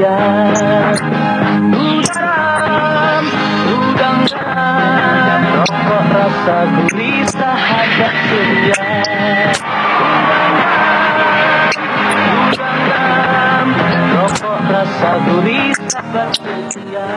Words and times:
Udang, 0.00 0.56
udang 3.68 4.20
garam 4.32 5.40
Rokok 5.60 6.04
rasa 6.08 6.56
gurih 6.72 7.20
sahabat 7.28 8.14
setia 8.32 8.80
Udang 12.48 12.80
garam 12.88 13.66
Rokok 14.16 14.60
rasa 14.72 15.10
gurih 15.20 15.68
sahabat 15.76 16.28
setia 16.32 17.08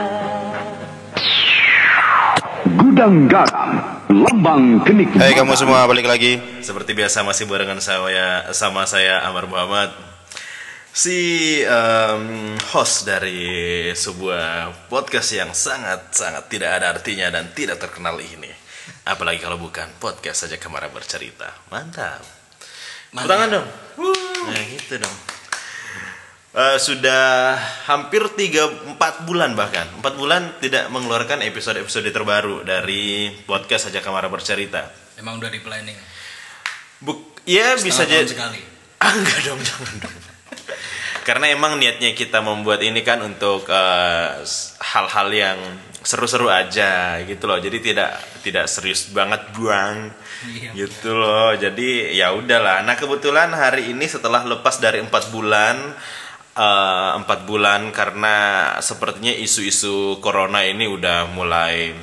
Gudang 2.64 3.32
Garam, 3.32 3.80
lambang 4.12 4.84
kenikmatan. 4.84 5.24
Hai 5.24 5.32
kamu 5.32 5.56
semua 5.56 5.88
balik 5.88 6.04
lagi. 6.04 6.36
Seperti 6.60 6.92
biasa 6.92 7.24
masih 7.24 7.48
barengan 7.48 7.80
saya 7.80 8.52
sama 8.52 8.84
saya 8.84 9.24
Amar 9.24 9.48
Muhammad 9.48 10.13
si 10.94 11.18
em, 11.66 12.54
host 12.70 13.02
dari 13.02 13.90
sebuah 13.90 14.86
podcast 14.86 15.34
yang 15.34 15.50
sangat 15.50 16.14
sangat 16.14 16.46
tidak 16.46 16.78
ada 16.78 16.94
artinya 16.94 17.34
dan 17.34 17.50
tidak 17.50 17.82
terkenal 17.82 18.14
ini. 18.22 18.46
Apalagi 19.10 19.42
kalau 19.42 19.58
bukan 19.58 19.90
podcast 19.98 20.46
saja 20.46 20.56
kemarin 20.56 20.94
bercerita. 20.94 21.50
Mantap. 21.74 22.22
Tepuk 23.10 23.26
tangan 23.26 23.48
dong. 23.58 23.68
Nah 24.46 24.62
gitu 24.70 25.02
dong. 25.02 25.16
Eh, 26.54 26.78
sudah 26.78 27.58
hampir 27.90 28.22
3 28.30 28.94
4 28.94 29.26
bulan 29.26 29.58
bahkan. 29.58 29.90
4 29.98 30.14
bulan 30.14 30.62
tidak 30.62 30.86
mengeluarkan 30.94 31.42
episode-episode 31.42 32.14
terbaru 32.14 32.62
dari 32.62 33.34
podcast 33.42 33.90
saja 33.90 33.98
kamar 33.98 34.30
bercerita. 34.30 34.86
Emang 35.18 35.42
udah 35.42 35.50
di 35.50 35.58
planning. 35.58 35.98
Buk, 37.02 37.42
ya 37.42 37.74
bisa 37.82 38.06
Setengah 38.06 38.14
jadi 38.14 38.26
tahun 38.30 38.38
sekali. 38.38 38.62
Ah, 39.04 39.12
enggak 39.12 39.40
dong, 39.44 39.60
jangan 39.60 39.94
dong. 40.00 40.33
Karena 41.24 41.48
emang 41.48 41.80
niatnya 41.80 42.12
kita 42.12 42.44
membuat 42.44 42.84
ini 42.84 43.00
kan 43.00 43.24
untuk 43.24 43.64
eh, 43.66 44.28
hal-hal 44.84 45.28
yang 45.32 45.58
seru-seru 46.04 46.52
aja 46.52 47.16
gitu 47.24 47.48
loh. 47.48 47.56
Jadi 47.56 47.80
tidak 47.80 48.12
tidak 48.44 48.68
serius 48.68 49.08
banget 49.08 49.40
buang 49.56 50.12
Iya. 50.44 50.70
gitu 50.76 51.16
loh. 51.16 51.56
Jadi 51.56 52.12
ya 52.12 52.36
udahlah. 52.36 52.84
Nah 52.84 52.92
kebetulan 52.94 53.48
hari 53.50 53.96
ini 53.96 54.04
setelah 54.04 54.44
lepas 54.44 54.76
dari 54.76 55.00
empat 55.00 55.32
bulan 55.32 55.96
eh, 56.54 57.10
empat 57.24 57.48
bulan 57.48 57.88
karena 57.90 58.36
sepertinya 58.84 59.32
isu-isu 59.32 60.20
corona 60.20 60.60
ini 60.60 60.84
udah 60.84 61.32
mulai 61.32 61.96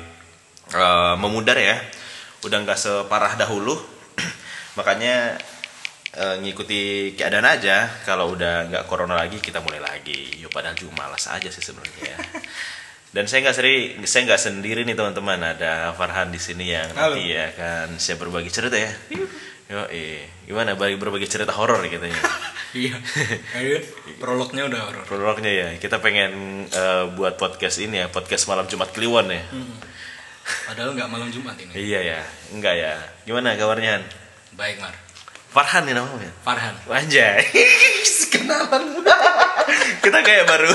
eh, 0.74 1.14
memudar 1.22 1.54
ya. 1.62 1.78
Udah 2.42 2.58
nggak 2.58 2.74
separah 2.74 3.38
dahulu. 3.38 3.78
Makanya 4.78 5.38
eh, 6.14 6.36
ngikuti 6.38 6.80
keadaan 7.14 7.44
aja. 7.44 7.88
Kalau 8.02 8.32
udah 8.32 8.68
nggak 8.68 8.84
corona 8.86 9.16
lagi 9.16 9.38
kita 9.38 9.60
mulai 9.60 9.80
lagi. 9.80 10.40
Yuk 10.40 10.50
padahal 10.50 10.74
juga 10.74 10.96
malas 10.98 11.26
aja 11.26 11.48
sih 11.48 11.62
sebenarnya 11.62 12.16
dan 13.14 13.28
saya 13.28 13.44
nggak 13.44 13.56
seri 13.56 13.74
saya 14.08 14.24
nggak 14.24 14.40
sendiri 14.40 14.84
nih 14.84 14.96
teman-teman. 14.96 15.40
Ada 15.40 15.92
Farhan 15.92 16.32
di 16.32 16.40
sini 16.40 16.72
yang 16.72 16.88
Halo. 16.96 17.16
nanti 17.16 17.36
akan 17.36 17.88
siap 17.96 18.20
berbagi 18.20 18.48
cerita 18.48 18.76
ya. 18.76 18.92
Yo 19.68 19.84
eh 19.88 20.24
gimana? 20.44 20.76
Bagi 20.76 20.96
berbagi 20.96 21.28
cerita 21.28 21.52
horor 21.52 21.80
katanya. 21.84 22.16
Iya. 22.72 22.96
Ayo, 23.52 23.84
prolognya 24.16 24.64
udah 24.64 24.80
horor. 24.88 25.04
prolognya 25.04 25.52
ya. 25.52 25.68
Kita 25.76 26.00
pengen 26.00 26.64
eh, 26.72 27.04
buat 27.12 27.36
podcast 27.36 27.76
ini 27.84 28.00
ya. 28.00 28.08
Podcast 28.08 28.48
malam 28.48 28.64
Jumat 28.64 28.96
Kliwon 28.96 29.28
ya. 29.28 29.44
Padahal 30.64 30.96
nggak 30.96 31.04
malam 31.12 31.28
Jumat 31.28 31.52
ini. 31.60 31.68
iya 31.76 32.00
ya. 32.00 32.20
Enggak 32.48 32.72
ya. 32.72 32.96
Gimana 33.28 33.60
kabarnya? 33.60 34.00
Baik, 34.56 34.80
Mar. 34.80 34.96
Farhan 35.52 35.84
nih 35.84 35.92
namanya 35.92 36.32
Farhan. 36.40 36.72
Anjay 36.88 37.44
Kenalan 38.32 39.04
Kita 40.00 40.18
kayak 40.24 40.48
baru 40.48 40.72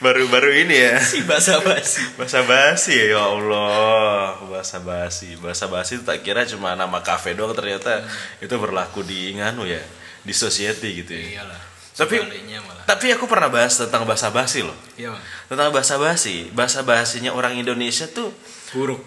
Baru-baru 0.00 0.64
ini 0.64 0.72
ya 0.88 0.96
Si 1.04 1.20
basa 1.28 1.60
basi. 1.60 2.00
Bahasa 2.16 2.40
basi 2.48 2.96
ya 2.96 3.12
ya 3.12 3.20
Allah 3.28 4.40
Bahasa 4.48 4.80
basi 4.80 5.36
Bahasa 5.36 5.68
basi 5.68 6.00
itu 6.00 6.04
tak 6.08 6.24
kira 6.24 6.48
cuma 6.48 6.72
nama 6.72 7.04
kafe 7.04 7.36
doang 7.36 7.52
Ternyata 7.52 8.08
itu 8.40 8.54
berlaku 8.56 9.04
di 9.04 9.36
Nganu 9.36 9.68
ya 9.68 9.84
Di 10.24 10.32
society 10.32 11.04
gitu 11.04 11.12
ya 11.12 11.44
Iyalah. 11.44 11.60
Tapi 11.98 12.14
malah. 12.24 12.84
Tapi 12.88 13.10
aku 13.12 13.26
pernah 13.28 13.50
bahas 13.52 13.74
tentang 13.76 14.08
bahasa 14.08 14.32
basi 14.32 14.64
loh 14.64 14.76
Iya, 14.96 15.12
Bang. 15.12 15.22
Tentang 15.52 15.68
bahasa 15.76 16.00
basi 16.00 16.48
Bahasa 16.56 16.80
basinya 16.86 17.36
orang 17.36 17.52
Indonesia 17.60 18.08
tuh 18.08 18.32
Buruk. 18.72 19.04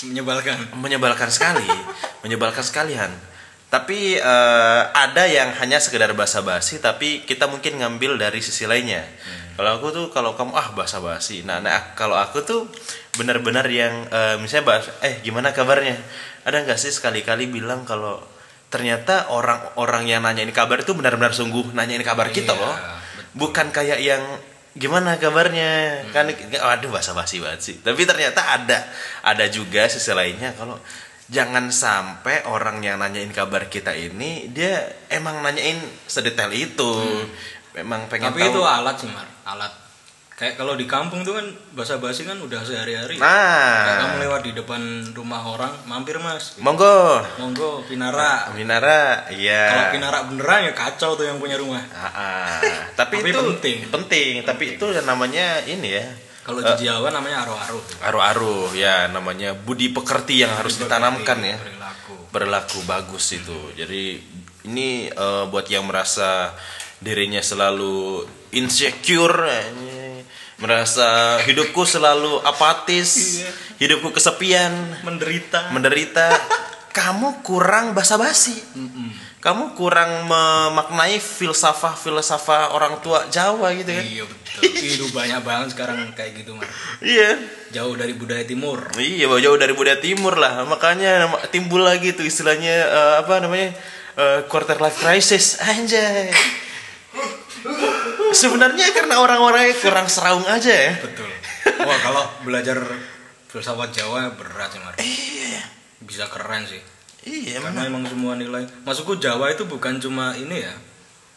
Menyebalkan. 0.00 0.56
menyebalkan 0.80 1.28
sekali 1.28 1.66
menyebalkan 2.22 2.62
sekalian. 2.62 3.10
Tapi 3.70 4.18
eh, 4.18 4.82
ada 4.90 5.30
yang 5.30 5.54
hanya 5.62 5.78
sekedar 5.78 6.10
basa-basi 6.18 6.82
tapi 6.82 7.22
kita 7.22 7.46
mungkin 7.46 7.78
ngambil 7.78 8.18
dari 8.18 8.42
sisi 8.42 8.66
lainnya. 8.66 9.06
Kalau 9.54 9.78
aku 9.78 9.86
tuh 9.94 10.06
kalau 10.10 10.34
kamu 10.34 10.58
ah 10.58 10.74
basa-basi. 10.74 11.46
Nah, 11.46 11.62
nah 11.62 11.94
kalau 11.94 12.18
aku 12.18 12.42
tuh 12.42 12.66
benar-benar 13.14 13.70
yang 13.70 14.10
eh, 14.10 14.34
misalnya 14.42 14.66
bahas 14.74 14.90
eh 15.06 15.22
gimana 15.22 15.54
kabarnya? 15.54 15.94
Ada 16.42 16.66
nggak 16.66 16.78
sih 16.82 16.90
sekali-kali 16.90 17.46
bilang 17.46 17.86
kalau 17.86 18.18
ternyata 18.70 19.30
orang-orang 19.30 20.06
yang 20.06 20.22
nanyain 20.26 20.50
kabar 20.50 20.82
itu 20.82 20.90
benar-benar 20.94 21.30
sungguh 21.30 21.70
nanyain 21.70 22.02
kabar 22.02 22.30
kita 22.30 22.54
Iya, 22.54 22.62
loh. 22.62 22.74
betul. 22.74 23.22
bukan 23.34 23.66
kayak 23.70 23.98
yang 24.02 24.22
gimana 24.74 25.14
kabarnya? 25.18 26.02
Kan 26.10 26.26
aduh 26.58 26.90
basa 26.90 27.14
basi 27.14 27.38
banget 27.38 27.60
sih. 27.62 27.76
Tapi 27.82 28.02
ternyata 28.02 28.42
ada 28.42 28.82
ada 29.22 29.44
juga 29.46 29.86
sisi 29.86 30.10
lainnya. 30.10 30.54
Kalau 30.58 30.74
jangan 31.30 31.70
sampai 31.70 32.42
orang 32.50 32.82
yang 32.82 32.98
nanyain 32.98 33.30
kabar 33.30 33.70
kita 33.70 33.94
ini 33.94 34.50
dia 34.50 34.82
emang 35.06 35.40
nanyain 35.46 35.78
sedetail 36.10 36.50
itu 36.50 36.92
memang 37.78 38.10
pengen 38.10 38.34
Tapi 38.34 38.42
tahu 38.42 38.50
itu 38.50 38.62
alat 38.66 38.96
sih, 38.98 39.08
Mar. 39.08 39.26
Alat. 39.46 39.72
Kayak 40.34 40.56
kalau 40.56 40.72
di 40.72 40.88
kampung 40.88 41.20
tuh 41.20 41.36
kan 41.36 41.44
basa 41.76 42.00
basi 42.00 42.24
kan 42.24 42.40
udah 42.40 42.64
sehari-hari. 42.64 43.20
Kayak 43.20 43.84
nah 43.84 43.96
kamu 44.08 44.14
lewat 44.24 44.40
di 44.48 44.52
depan 44.56 44.82
rumah 45.12 45.44
orang, 45.44 45.68
mampir 45.84 46.16
mas. 46.16 46.56
monggo 46.64 47.20
Monggo, 47.36 47.84
Pinara. 47.84 48.48
Kalau 48.48 48.56
iya 49.36 49.92
Pinara 49.92 50.24
beneran 50.24 50.64
ya 50.64 50.72
kacau 50.72 51.12
tuh 51.20 51.28
yang 51.28 51.36
punya 51.36 51.60
rumah. 51.60 51.84
Ah, 51.92 52.08
ah. 52.08 52.60
tapi, 52.96 53.20
Tapi 53.20 53.36
itu 53.36 53.40
penting. 53.52 53.78
penting 53.92 54.32
tapi 54.48 54.64
itu 54.80 54.86
namanya 55.04 55.60
ini 55.68 55.92
ya 55.92 56.08
Kalau 56.50 56.62
di 56.66 56.74
Jawa 56.82 57.08
namanya 57.08 57.46
aro-aro. 57.46 57.78
aru-aru 58.02 58.56
ya 58.74 59.06
namanya 59.06 59.54
budi 59.54 59.88
pekerti 59.88 60.42
yang 60.42 60.50
harus 60.52 60.76
ditanamkan 60.76 61.38
ya 61.40 61.56
Perilaku. 61.56 62.14
berlaku 62.28 62.78
bagus 62.84 63.30
itu. 63.32 63.56
Jadi 63.74 64.18
ini 64.66 65.08
eh, 65.08 65.44
buat 65.46 65.64
yang 65.66 65.86
merasa 65.86 66.52
dirinya 67.00 67.40
selalu 67.40 68.28
insecure, 68.52 69.48
merasa 70.60 71.40
hidupku 71.40 71.88
selalu 71.88 72.44
apatis, 72.44 73.40
hidupku 73.80 74.12
kesepian, 74.12 75.00
Menderita. 75.00 75.72
menderita, 75.72 76.28
kamu 76.90 77.46
kurang 77.46 77.94
basa-basi. 77.94 78.58
Kamu 79.40 79.72
kurang 79.72 80.28
memaknai 80.28 81.16
filsafah 81.16 81.96
filsafah 81.96 82.76
orang 82.76 83.00
tua 83.00 83.24
Jawa 83.32 83.72
gitu 83.72 83.88
kan? 83.88 84.04
Iya 84.04 84.24
betul. 84.28 84.62
Itu 84.68 85.06
banyak 85.16 85.40
banget 85.40 85.72
sekarang 85.72 86.12
kayak 86.12 86.44
gitu, 86.44 86.52
Mar. 86.52 86.68
Iya. 87.00 87.40
Jauh 87.72 87.96
dari 87.96 88.12
budaya 88.12 88.44
timur. 88.44 88.84
Iya, 89.00 89.32
jauh 89.40 89.56
dari 89.56 89.72
budaya 89.72 89.96
timur 89.96 90.36
lah. 90.36 90.68
Makanya 90.68 91.30
timbul 91.48 91.80
lagi 91.80 92.12
tuh 92.12 92.28
istilahnya 92.28 92.76
eh, 92.84 93.14
apa 93.24 93.40
namanya? 93.40 93.72
eh, 94.20 94.40
quarter 94.50 94.76
life 94.76 95.00
crisis. 95.00 95.56
Anjay. 95.62 96.28
Sebenarnya 98.36 98.92
karena 98.92 99.24
orang-orangnya 99.24 99.74
kurang 99.80 100.06
seraung 100.06 100.44
aja 100.44 100.68
ya. 100.68 100.92
Betul. 101.00 101.30
Wah, 101.80 101.98
kalau 102.04 102.24
belajar 102.44 102.76
filsafat 103.48 103.88
Jawa 103.96 104.36
berat 104.36 104.68
sih, 104.68 104.80
Mar. 104.84 104.94
Iya. 105.00 105.79
Bisa 106.00 106.26
keren 106.26 106.64
sih. 106.64 106.80
Iya, 107.20 107.60
Karena 107.60 107.84
emang. 107.84 108.00
emang 108.00 108.04
semua 108.08 108.32
nilai. 108.34 108.64
Masukku 108.80 109.16
Jawa 109.16 109.52
itu 109.52 109.64
bukan 109.64 110.00
cuma 110.00 110.32
ini 110.32 110.64
ya. 110.64 110.72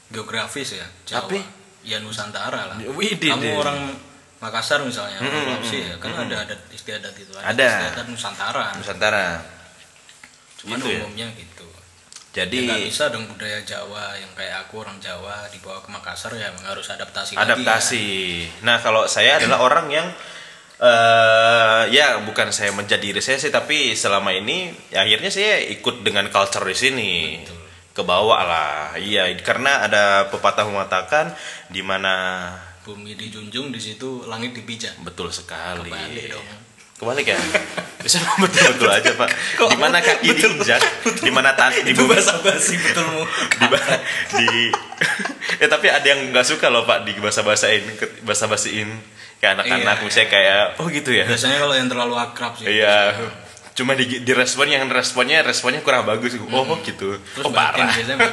Geografis 0.10 0.76
ya, 0.76 0.88
Jawa. 1.04 1.26
Tapi? 1.26 1.40
ya 1.84 2.00
Nusantara 2.00 2.72
lah. 2.72 2.78
Widih 2.80 3.28
Kamu 3.28 3.44
deh. 3.44 3.60
orang 3.60 3.80
Makassar 4.40 4.80
misalnya, 4.80 5.20
Mm, 5.20 5.24
orang 5.24 5.36
mm, 5.36 5.44
Sulawesi 5.60 5.78
mm, 5.78 5.88
ya, 5.88 5.96
kan 6.00 6.10
mm, 6.10 6.22
ada 6.22 6.36
adat 6.44 6.62
istiadat 6.70 7.14
itu 7.14 7.32
Ada. 7.36 7.68
Istiadat 7.70 8.06
Nusantara. 8.08 8.66
Nusantara. 8.76 9.26
Cuman 10.60 10.78
Gitu 10.78 10.88
ya? 10.88 11.00
umumnya 11.00 11.28
gitu. 11.34 11.68
Jadi 12.34 12.66
ya 12.66 12.76
bisa 12.82 13.08
dong 13.08 13.28
budaya 13.28 13.60
Jawa 13.62 14.16
yang 14.16 14.32
kayak 14.34 14.66
aku 14.66 14.82
orang 14.82 14.96
Jawa 14.98 15.46
dibawa 15.48 15.78
ke 15.80 15.90
Makassar 15.92 16.34
ya 16.34 16.50
harus 16.64 16.88
adaptasi 16.88 17.36
lagi 17.36 17.46
adaptasi. 17.46 18.06
Nah, 18.64 18.80
kalau 18.80 19.06
saya 19.06 19.38
adalah 19.38 19.60
orang 19.62 19.86
yang 19.88 20.08
eh 20.82 21.84
ya 21.94 22.22
bukan 22.26 22.50
saya 22.50 22.74
menjadi 22.74 23.14
diri 23.14 23.22
saya 23.22 23.38
sih 23.38 23.54
tapi 23.54 23.94
selama 23.94 24.34
ini 24.34 24.74
ya, 24.90 25.06
akhirnya 25.06 25.30
saya 25.30 25.62
ikut 25.70 26.02
dengan 26.02 26.30
culture 26.34 26.66
di 26.66 26.78
sini. 26.78 27.12
Ke 27.94 28.02
bawah 28.02 28.42
lah. 28.42 28.98
Iya, 28.98 29.30
karena 29.46 29.86
ada 29.86 30.26
pepatah 30.34 30.66
mengatakan 30.66 31.30
di 31.70 31.86
mana 31.86 32.50
bumi 32.82 33.14
dijunjung 33.14 33.70
di 33.70 33.78
situ 33.78 34.26
langit 34.26 34.58
dipijak 34.58 34.98
betul 35.06 35.30
sekali. 35.30 35.94
Kebalik 35.94 36.26
dong. 36.34 36.48
Kebalik 36.98 37.26
ya? 37.30 37.38
Bisa 38.04 38.18
betul-betul 38.42 38.90
aja 38.90 39.14
pak. 39.14 39.30
Di 39.70 39.78
mana 39.78 40.02
kaki 40.02 40.26
diinjak, 40.26 40.82
di 41.22 41.30
mana 41.30 41.54
tangan 41.54 41.86
di 41.86 41.94
bumi, 41.94 42.18
bahasa 42.18 42.42
basi 42.42 42.82
betulmu 42.82 43.24
di, 43.62 43.68
di 44.42 44.50
ya 45.60 45.68
tapi 45.74 45.88
ada 45.90 46.04
yang 46.04 46.32
nggak 46.32 46.46
suka 46.46 46.68
loh 46.72 46.84
pak 46.88 47.06
di 47.06 47.14
bahasa 47.20 47.44
bahasain 47.46 47.84
bahasa 48.24 48.46
basiin 48.50 48.90
kayak 49.44 49.60
anak-anak 49.60 49.84
Iya. 49.94 50.06
misalnya 50.08 50.30
kayak 50.32 50.64
oh 50.80 50.88
gitu 50.88 51.10
ya. 51.12 51.24
biasanya 51.28 51.58
kalau 51.60 51.76
yang 51.76 51.90
terlalu 51.92 52.16
akrab 52.16 52.56
sih 52.56 52.66
Iya. 52.72 52.98
Cuma 53.74 53.92
di, 53.92 54.22
di 54.22 54.32
respon 54.32 54.70
yang 54.70 54.88
responnya 54.88 55.42
responnya 55.42 55.82
kurang 55.82 56.06
bagus. 56.06 56.38
Oh 56.46 56.64
gitu. 56.80 57.20
terus 57.34 57.44
oh 57.44 57.52
parah. 57.52 57.92
biasanya. 57.92 58.24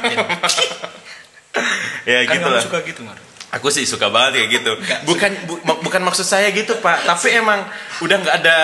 Ya 2.01 2.23
kan 2.23 2.33
gitu 2.33 2.47
lah. 2.47 2.61
suka 2.63 2.79
gitu 2.81 3.01
mar 3.03 3.17
Aku 3.51 3.67
sih 3.67 3.83
suka 3.83 4.07
banget 4.07 4.39
kayak 4.39 4.49
gitu. 4.55 4.71
Bukan 5.03 5.31
bu- 5.43 5.59
bukan 5.83 5.99
maksud 6.01 6.23
saya 6.23 6.47
gitu 6.49 6.79
pak, 6.79 7.03
tapi 7.03 7.35
emang 7.35 7.59
udah 7.99 8.15
nggak 8.17 8.35
ada 8.39 8.57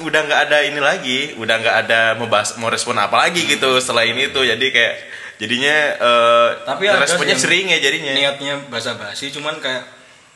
udah 0.00 0.20
nggak 0.24 0.40
ada 0.48 0.58
ini 0.64 0.80
lagi, 0.80 1.36
udah 1.36 1.54
nggak 1.54 1.76
ada 1.84 2.00
mau 2.16 2.24
bahas 2.24 2.56
mau 2.56 2.72
respon 2.72 2.96
apa 2.96 3.20
lagi 3.20 3.44
gitu 3.44 3.76
setelah 3.76 4.00
ini 4.02 4.32
tuh. 4.32 4.48
Jadi 4.48 4.72
kayak 4.72 4.94
jadinya 5.36 5.76
eh, 5.92 6.48
tapi 6.64 6.88
responnya 6.88 7.36
sering 7.36 7.68
ya 7.68 7.76
jadinya. 7.76 8.16
niatnya 8.16 8.54
basa 8.72 8.96
basi 8.96 9.28
cuman 9.28 9.60
kayak 9.60 9.84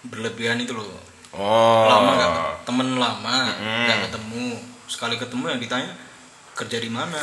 berlebihan 0.04 0.60
itu 0.60 0.76
loh 0.76 0.84
Oh. 1.28 1.84
lama 1.84 2.10
gak 2.16 2.32
temen 2.64 2.88
lama 2.96 3.36
nggak 3.60 3.98
ketemu. 4.08 4.56
Sekali 4.88 5.20
ketemu 5.20 5.44
yang 5.52 5.60
ditanya 5.60 5.92
kerja 6.56 6.78
di 6.80 6.90
mana? 6.90 7.20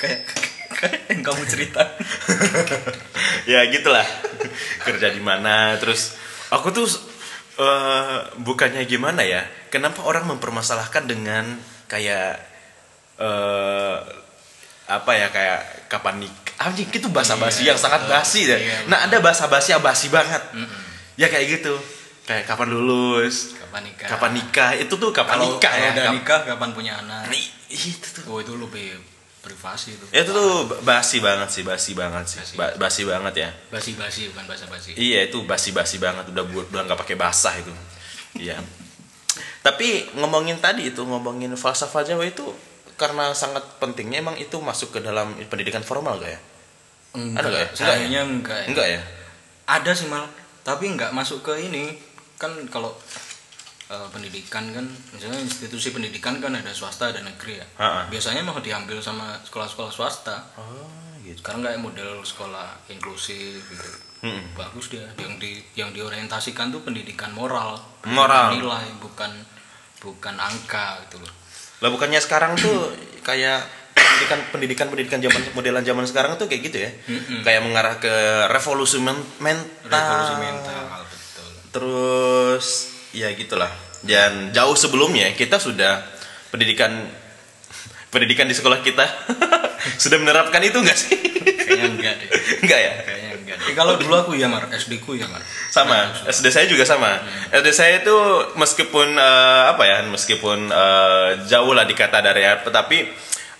Kayak 0.00 0.20
kayak 0.76 1.00
yang 1.12 1.20
kamu 1.24 1.42
cerita. 1.48 1.82
Ya 3.46 3.62
gitulah. 3.70 4.02
Kerja 4.86 5.14
di 5.14 5.22
mana? 5.22 5.78
Terus 5.78 6.18
aku 6.50 6.74
tuh 6.74 6.90
eh, 7.62 8.18
bukannya 8.42 8.82
gimana 8.90 9.22
ya? 9.22 9.46
Kenapa 9.70 10.02
orang 10.02 10.26
mempermasalahkan 10.26 11.06
dengan 11.06 11.54
kayak 11.86 12.42
eh 13.22 13.96
apa 14.86 15.10
ya 15.14 15.30
kayak 15.30 15.86
kapan 15.86 16.26
nik 16.26 16.34
anjing 16.58 16.90
itu 16.90 17.06
bahasa 17.10 17.38
basi 17.38 17.62
Iya, 17.62 17.74
yang 17.74 17.78
sangat 17.78 18.10
basi 18.10 18.50
deh. 18.50 18.58
Iya, 18.58 18.90
nah 18.90 19.06
ada 19.06 19.22
bahasa 19.22 19.46
basi 19.46 19.70
yang 19.70 19.82
basi 19.82 20.10
banget. 20.10 20.42
Ya 21.14 21.30
kayak 21.30 21.62
gitu 21.62 21.78
kayak 22.26 22.44
kapan 22.44 22.68
lulus 22.68 23.54
kapan 23.56 23.86
nikah 23.86 24.08
kapan 24.08 24.30
nikah 24.34 24.70
itu 24.74 24.90
tuh 24.92 25.10
kapan 25.10 25.38
kalau 25.38 25.46
nikah 25.48 25.70
kalau 25.70 25.80
ya 25.80 25.90
udah 25.94 26.06
nikah 26.12 26.40
kapan 26.44 26.70
punya 26.70 26.92
anak 26.98 27.30
I- 27.30 27.54
itu 27.70 28.08
tuh 28.12 28.22
oh 28.26 28.38
itu 28.38 28.52
lebih 28.52 28.98
privasi 29.40 29.94
itu 29.94 30.04
itu 30.10 30.30
tuh 30.30 30.50
basi 30.82 31.22
banget 31.22 31.48
sih 31.48 31.62
basi 31.62 31.94
banget 31.94 32.26
sih 32.26 32.38
Basi. 32.42 32.54
Ba- 32.58 32.74
basi 32.76 33.02
banget 33.02 33.34
ya 33.36 33.50
basi 33.70 33.94
basi 33.94 34.26
bukan 34.28 34.44
basa 34.44 34.66
basi 34.66 34.90
Iya 34.92 35.30
itu 35.30 35.38
basi-basi 35.42 35.96
banget 35.96 36.26
udah 36.28 36.44
buat 36.44 36.66
udah 36.68 36.82
nggak 36.82 36.98
pakai 36.98 37.14
basah 37.14 37.54
itu. 37.54 37.70
Iya. 38.36 38.58
Tapi 39.62 40.10
ngomongin 40.14 40.58
tadi 40.58 40.90
itu 40.90 41.02
ngomongin 41.02 41.54
falsafah 41.54 42.02
Jawa 42.02 42.22
itu 42.22 42.42
karena 42.94 43.30
sangat 43.32 43.62
pentingnya 43.78 44.18
emang 44.18 44.34
itu 44.34 44.56
masuk 44.58 44.90
ke 44.90 44.98
dalam 44.98 45.30
pendidikan 45.46 45.82
formal 45.82 46.16
gak 46.16 46.32
ya? 46.32 46.40
enggak 47.12 47.38
Ada 47.38 47.48
nggak 47.48 47.62
ya? 47.62 48.22
enggak 48.22 48.56
ya. 48.56 48.66
Enggak 48.66 48.86
ya? 48.88 49.00
ada 49.66 49.90
sih 49.92 50.06
mal 50.06 50.26
tapi 50.62 50.86
nggak 50.88 51.10
masuk 51.10 51.42
ke 51.42 51.54
ini 51.60 51.90
kan 52.36 52.52
kalau 52.66 52.92
eh, 53.86 54.08
pendidikan 54.08 54.70
kan 54.70 54.84
misalnya 55.10 55.38
institusi 55.38 55.90
pendidikan 55.90 56.36
kan 56.36 56.52
ada 56.52 56.70
swasta 56.70 57.08
ada 57.08 57.20
negeri 57.20 57.56
ya 57.56 57.66
Ha-ha. 57.76 58.00
biasanya 58.06 58.42
mau 58.42 58.58
diambil 58.58 58.98
sama 58.98 59.40
sekolah-sekolah 59.42 59.90
swasta 59.90 60.36
Oh 60.54 60.88
gitu. 61.22 61.38
sekarang 61.38 61.62
kayak 61.62 61.80
model 61.80 62.20
sekolah 62.20 62.76
inklusif 62.88 63.60
gitu 63.64 63.88
Mm-mm. 64.22 64.52
bagus 64.54 64.88
dia 64.88 65.04
yang 65.16 65.36
di 65.36 65.60
yang 65.72 65.90
diorientasikan 65.90 66.68
tuh 66.68 66.80
pendidikan 66.80 67.30
moral 67.30 67.76
Moral. 68.04 68.48
pendidikan 68.48 68.52
nilai 68.54 68.86
bukan 68.98 69.32
bukan 69.98 70.34
angka 70.36 71.04
gitu 71.04 71.18
loh 71.18 71.32
Lah 71.76 71.88
bukannya 71.88 72.16
sekarang 72.16 72.56
tuh 72.56 72.88
kayak 73.20 73.60
pendidikan 73.92 74.40
pendidikan 74.48 74.86
pendidikan 74.88 75.20
zaman 75.20 75.40
modelan 75.52 75.82
zaman 75.82 76.04
sekarang 76.04 76.32
tuh 76.34 76.46
kayak 76.46 76.62
gitu 76.64 76.78
ya? 76.78 76.90
Mm-mm. 77.06 77.44
Kayak 77.44 77.60
mengarah 77.62 77.96
ke 77.96 78.12
revolusi 78.48 78.96
men- 78.98 79.28
mental. 79.38 79.84
revolusi 79.84 80.34
mental 80.38 80.80
Terus 81.76 82.66
ya 83.12 83.28
gitulah. 83.36 83.68
Dan 84.00 84.56
jauh 84.56 84.72
sebelumnya 84.72 85.28
kita 85.36 85.60
sudah 85.60 86.00
pendidikan 86.48 87.04
pendidikan 88.08 88.48
di 88.48 88.56
sekolah 88.56 88.80
kita 88.80 89.04
sudah 90.02 90.16
menerapkan 90.16 90.62
itu 90.64 90.80
enggak 90.80 90.96
sih? 90.96 91.12
kayaknya 91.66 91.86
enggak 91.92 92.14
deh 92.16 92.28
enggak 92.64 92.80
ya? 92.80 92.92
kayaknya 93.02 93.30
enggak 93.36 93.56
deh 93.60 93.74
kalau 93.76 93.92
dulu 94.00 94.14
aku 94.16 94.32
ya 94.38 94.48
mar 94.48 94.70
SD 94.72 95.02
ku 95.04 95.12
ya 95.18 95.26
mar 95.28 95.42
Sama. 95.68 96.16
SD 96.24 96.46
saya 96.48 96.64
juga 96.64 96.88
sama. 96.88 97.20
SD 97.52 97.68
saya 97.76 98.00
itu 98.00 98.16
meskipun 98.56 99.20
eh, 99.20 99.62
apa 99.68 99.82
ya, 99.84 99.96
meskipun 100.08 100.72
eh, 100.72 101.28
jauh 101.44 101.76
lah 101.76 101.84
dikata 101.84 102.24
dari 102.24 102.40
rapot, 102.46 102.72
tapi 102.72 103.04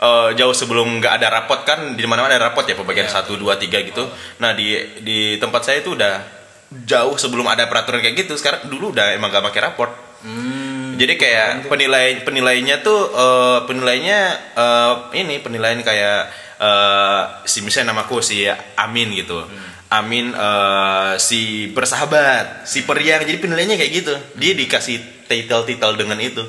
eh, 0.00 0.28
jauh 0.32 0.54
sebelum 0.56 1.04
nggak 1.04 1.12
ada 1.20 1.28
rapot 1.28 1.60
kan 1.68 1.92
di 1.92 2.00
mana-mana 2.08 2.40
ada 2.40 2.48
rapot 2.48 2.64
ya 2.64 2.72
pembagian 2.78 3.12
Iya, 3.12 3.20
satu 3.20 3.36
dua 3.36 3.60
tiga 3.60 3.84
gitu. 3.84 4.08
Nah 4.40 4.56
di 4.56 4.72
di 5.04 5.36
tempat 5.36 5.68
saya 5.68 5.84
itu 5.84 5.92
udah 5.92 6.45
jauh 6.72 7.14
sebelum 7.14 7.46
ada 7.46 7.70
peraturan 7.70 8.02
kayak 8.02 8.26
gitu. 8.26 8.34
Sekarang 8.34 8.66
dulu 8.66 8.90
udah 8.90 9.14
emang 9.14 9.30
gak 9.30 9.44
pakai 9.52 9.60
raport. 9.62 9.92
hmm, 10.26 10.98
Jadi 10.98 11.14
kayak 11.20 11.70
penilai 11.70 12.24
penilainya 12.24 12.82
tuh 12.82 13.12
eh, 13.12 13.58
penilainya 13.68 14.18
eh, 14.56 14.92
ini 15.22 15.38
penilaian 15.44 15.78
kayak 15.84 16.18
eh, 16.58 17.22
si 17.46 17.62
misalnya 17.62 17.94
namaku 17.94 18.18
si 18.24 18.48
Amin 18.76 19.12
gitu. 19.14 19.46
Amin 19.86 20.34
eh, 20.34 21.12
si 21.22 21.70
bersahabat, 21.70 22.66
si 22.66 22.82
periang. 22.82 23.22
Jadi 23.22 23.38
penilaiannya 23.38 23.76
kayak 23.78 23.92
gitu. 23.92 24.14
Dia 24.34 24.52
dikasih 24.58 25.28
title-title 25.30 25.94
dengan 26.00 26.18
itu. 26.18 26.42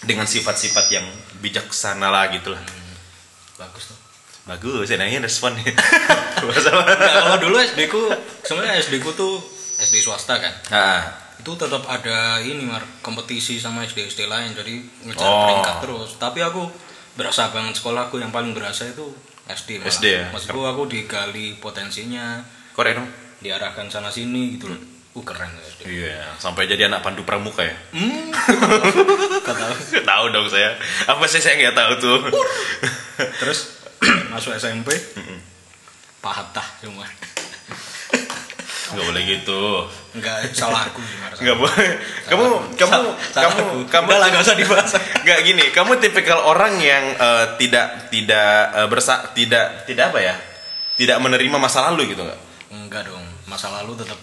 Dengan 0.00 0.24
sifat-sifat 0.24 0.88
yang 0.90 1.04
bijaksana 1.44 2.08
lah 2.08 2.32
gitu 2.32 2.56
lah. 2.56 2.62
bagus 3.60 3.89
Bagus, 4.42 4.88
enaknya 4.88 5.20
responnya. 5.20 5.62
Nah, 6.40 6.80
kalau 7.20 7.38
dulu 7.38 7.56
SD 7.56 7.86
ku 7.86 8.08
sebenarnya 8.40 8.80
SD 8.80 8.98
ku 8.98 9.12
tuh 9.12 9.36
SD 9.78 9.96
swasta 9.98 10.36
kan 10.36 10.52
Ah, 10.68 11.00
itu 11.36 11.52
tetap 11.52 11.84
ada 11.84 12.36
ini 12.38 12.64
mar 12.64 12.80
kompetisi 12.98 13.56
sama 13.56 13.82
SD 13.82 14.08
SD 14.08 14.24
lain 14.24 14.52
jadi 14.52 14.74
ngejar 15.04 15.20
Oh. 15.22 15.44
peringkat 15.46 15.76
terus 15.80 16.10
tapi 16.16 16.40
aku 16.40 16.64
berasa 17.12 17.48
banget 17.48 17.76
sekolahku 17.76 18.16
yang 18.16 18.28
paling 18.28 18.52
berasa 18.52 18.84
itu 18.86 19.12
SD 19.46 19.78
malah. 19.78 19.88
SD 19.90 20.04
ya? 20.06 20.24
maksudku 20.30 20.60
aku 20.62 20.82
digali 20.86 21.54
potensinya 21.54 22.40
keren 22.72 22.96
dong. 22.98 23.08
diarahkan 23.38 23.88
sana 23.88 24.08
sini 24.08 24.56
gitu 24.56 24.68
loh 24.68 24.80
uh 25.12 25.22
keren 25.22 25.48
SD 25.52 25.80
Iya, 25.86 26.24
sampai 26.36 26.64
jadi 26.64 26.86
anak 26.86 27.00
pandu 27.02 27.20
pramuka 27.22 27.60
ya. 27.60 27.76
hmm 27.90 28.32
tahu 30.06 30.24
dong 30.30 30.46
saya. 30.46 30.76
Apa 31.04 31.24
sih 31.24 31.38
saya 31.38 31.56
nggak 31.58 31.74
tahu 31.74 31.92
tuh. 31.98 32.18
terus 33.40 33.79
masuk 34.32 34.52
SMP 34.54 34.88
pahatah 36.18 36.64
cuma 36.80 37.04
Nggak 38.90 39.06
boleh 39.06 39.22
gitu. 39.22 39.86
enggak 40.18 40.50
salah 40.50 40.82
aku 40.82 40.98
sih 40.98 41.14
Mar. 41.22 41.30
Nggak 41.38 41.56
boleh. 41.62 41.88
Kamu 42.26 42.44
kamu 42.74 42.90
Salah 43.30 43.46
kamu 43.46 43.58
aku. 43.62 43.78
kamu 43.86 44.08
lah, 44.18 44.26
nggak 44.34 44.42
usah 44.42 44.58
dibahas. 44.58 44.90
Nggak 45.22 45.38
gini. 45.46 45.64
Kamu 45.70 46.02
tipikal 46.02 46.42
orang 46.42 46.74
yang 46.82 47.14
eh, 47.14 47.54
tidak 47.54 48.10
tidak 48.10 48.50
eh, 48.74 48.88
bersa 48.90 49.30
tidak 49.30 49.86
tidak 49.86 50.10
apa 50.10 50.18
ya? 50.18 50.34
Tidak 50.98 51.22
menerima 51.22 51.54
masa 51.54 51.86
lalu 51.86 52.18
gitu 52.18 52.26
nggak? 52.26 52.40
enggak 52.70 53.06
dong 53.06 53.22
masa 53.46 53.70
lalu 53.78 53.94
tetap 53.94 54.18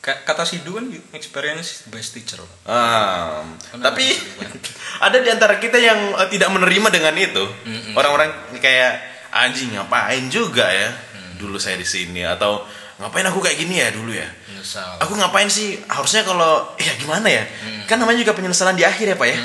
kata 0.00 0.42
Sidu 0.42 0.72
kan 0.72 0.84
experience 1.12 1.84
best 1.86 2.16
teacher 2.16 2.40
Ah, 2.64 3.44
Karena 3.68 3.84
tapi 3.84 4.08
ada- 5.04 5.20
di 5.20 5.28
antara 5.28 5.56
kita 5.56 5.76
yang 5.76 6.16
eh, 6.16 6.28
tidak 6.28 6.48
menerima 6.48 6.88
dengan 6.88 7.14
itu. 7.14 7.44
Mm-mm. 7.44 7.92
Orang-orang 7.92 8.32
kayak 8.56 8.96
anjing 9.30 9.76
ngapain 9.76 10.26
juga 10.26 10.66
ya? 10.66 10.88
Mm. 10.88 11.32
Dulu 11.36 11.56
saya 11.56 11.76
di 11.76 11.84
sini 11.84 12.24
atau 12.24 12.64
ngapain 12.96 13.24
aku 13.24 13.40
kayak 13.40 13.56
gini 13.56 13.76
ya 13.76 13.92
dulu 13.92 14.12
ya? 14.12 14.24
menyesal 14.46 15.00
Aku 15.00 15.12
ngapain 15.14 15.48
sih? 15.48 15.80
Harusnya 15.84 16.24
kalau 16.24 16.72
ya 16.76 16.96
gimana 16.96 17.28
ya? 17.28 17.44
Kan 17.84 18.00
namanya 18.00 18.20
juga 18.20 18.32
penyesalan 18.32 18.74
di 18.74 18.84
akhir 18.84 19.04
ya, 19.04 19.16
Pak 19.16 19.28
ya. 19.28 19.38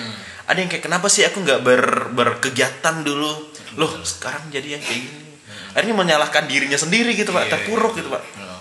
Ada 0.45 0.57
yang 0.57 0.69
kayak 0.69 0.83
kenapa 0.83 1.07
sih 1.07 1.25
aku 1.25 1.41
nggak 1.41 1.61
ber, 1.61 1.83
berkegiatan 2.13 3.01
dulu? 3.01 3.51
Loh, 3.75 3.91
sekarang 4.01 4.47
jadi 4.49 4.77
yang 4.77 4.83
kayak 4.83 5.01
gini. 5.01 5.23
Akhirnya 5.75 5.95
menyalahkan 5.97 6.47
dirinya 6.47 6.77
sendiri 6.77 7.11
gitu, 7.11 7.35
Pak. 7.35 7.47
Iya, 7.47 7.51
Terpuruk 7.59 7.99
gitu, 7.99 8.07
Pak. 8.07 8.23
Ya. 8.23 8.54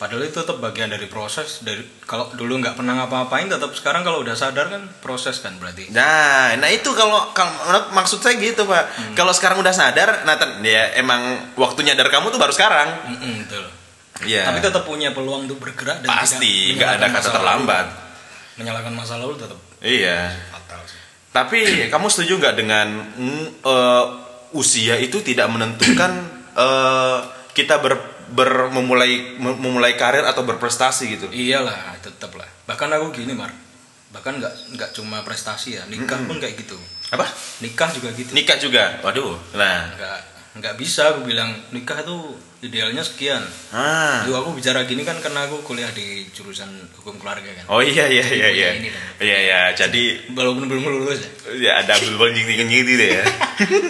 Padahal 0.00 0.24
itu 0.24 0.40
tetap 0.40 0.56
bagian 0.64 0.88
dari 0.88 1.04
proses 1.12 1.60
dari 1.60 1.84
kalau 2.08 2.32
dulu 2.32 2.56
nggak 2.56 2.72
pernah 2.72 2.96
ngapa-ngapain 2.96 3.52
tetap 3.52 3.68
sekarang 3.76 4.00
kalau 4.00 4.24
udah 4.24 4.32
sadar 4.32 4.72
kan 4.72 4.88
proses 5.04 5.44
kan 5.44 5.60
berarti. 5.60 5.92
Nah, 5.92 6.56
nah 6.56 6.72
itu 6.72 6.88
kalau 6.96 7.28
kalau 7.36 7.52
maksud 7.92 8.24
saya 8.24 8.40
gitu, 8.40 8.64
Pak. 8.64 9.12
Kalau 9.12 9.36
sekarang 9.36 9.60
udah 9.60 9.76
sadar, 9.76 10.24
nah 10.24 10.40
ya 10.64 10.96
emang 10.96 11.52
waktu 11.60 11.84
nyadar 11.84 12.08
kamu 12.08 12.32
tuh 12.32 12.40
baru 12.40 12.48
sekarang. 12.48 12.88
Mm-mm, 13.12 13.44
betul. 13.44 13.68
Iya. 14.24 14.48
Tapi 14.48 14.58
tetap 14.64 14.88
punya 14.88 15.12
peluang 15.12 15.44
untuk 15.44 15.60
bergerak 15.60 16.00
dan 16.00 16.08
pasti 16.08 16.76
nggak 16.80 16.90
ada 16.96 17.06
kata 17.12 17.28
terlambat. 17.36 17.86
lalu. 17.92 18.56
Menyalahkan 18.56 18.92
masa 18.96 19.20
lalu 19.20 19.36
tetap 19.36 19.60
Iya. 19.84 20.32
fatal 20.48 20.80
sih. 20.88 21.00
Tapi 21.28 21.60
kamu 21.92 22.06
setuju 22.08 22.40
nggak 22.40 22.54
dengan 22.56 22.88
mm, 23.20 23.46
eh, 23.64 24.04
usia 24.56 24.96
itu 24.96 25.20
tidak 25.20 25.48
menentukan 25.52 26.12
eh, 26.64 27.18
kita 27.52 27.80
ber, 27.84 27.96
ber- 28.30 28.70
memulai 28.70 29.36
mem- 29.36 29.58
memulai 29.58 29.94
karir 29.94 30.22
atau 30.22 30.42
berprestasi 30.42 31.04
gitu? 31.10 31.26
Iyalah, 31.30 31.98
tetap 32.00 32.30
lah. 32.34 32.46
Bahkan 32.66 32.88
aku 32.96 33.12
gini, 33.14 33.34
Mar. 33.34 33.50
bahkan 34.10 34.34
nggak 34.34 34.74
nggak 34.74 34.90
cuma 34.90 35.22
prestasi 35.22 35.78
ya 35.78 35.86
nikah 35.86 36.18
pun 36.26 36.42
kayak 36.42 36.58
gitu 36.58 36.74
Apa? 37.14 37.22
nikah 37.62 37.86
juga 37.94 38.10
gitu 38.10 38.34
Nikah 38.34 38.58
juga. 38.58 38.98
Waduh. 39.06 39.38
Nah. 39.54 39.86
nggak 39.94 40.18
nggak 40.52 40.74
bisa 40.74 41.14
aku 41.14 41.24
bilang 41.24 41.54
nikah 41.70 42.00
itu 42.00 42.16
idealnya 42.60 43.00
sekian 43.00 43.38
Ah. 43.70 44.26
Aku 44.26 44.50
bicara 44.50 44.82
gini 44.82 45.00
kan 45.00 45.14
karena 45.16 45.46
aku 45.46 45.62
kuliah 45.62 45.88
di 45.90 46.26
jurusan 46.28 46.66
hukum 46.92 47.16
keluarga 47.16 47.46
kan 47.46 47.64
Oh 47.68 47.78
iya 47.78 48.04
iya 48.04 48.26
iya 48.26 48.48
iya. 48.50 48.68
Ini 48.76 48.88
kan. 48.88 49.02
Iya 49.18 49.36
iya. 49.40 49.60
Jadi 49.72 50.28
walaupun 50.30 50.66
belum 50.66 50.82
lulus 50.82 51.22
ya 51.22 51.30
ya 51.54 51.72
ada 51.80 51.94
belum 51.96 52.34
jing 52.34 52.66
gitu 52.66 53.04
ya. 53.08 53.22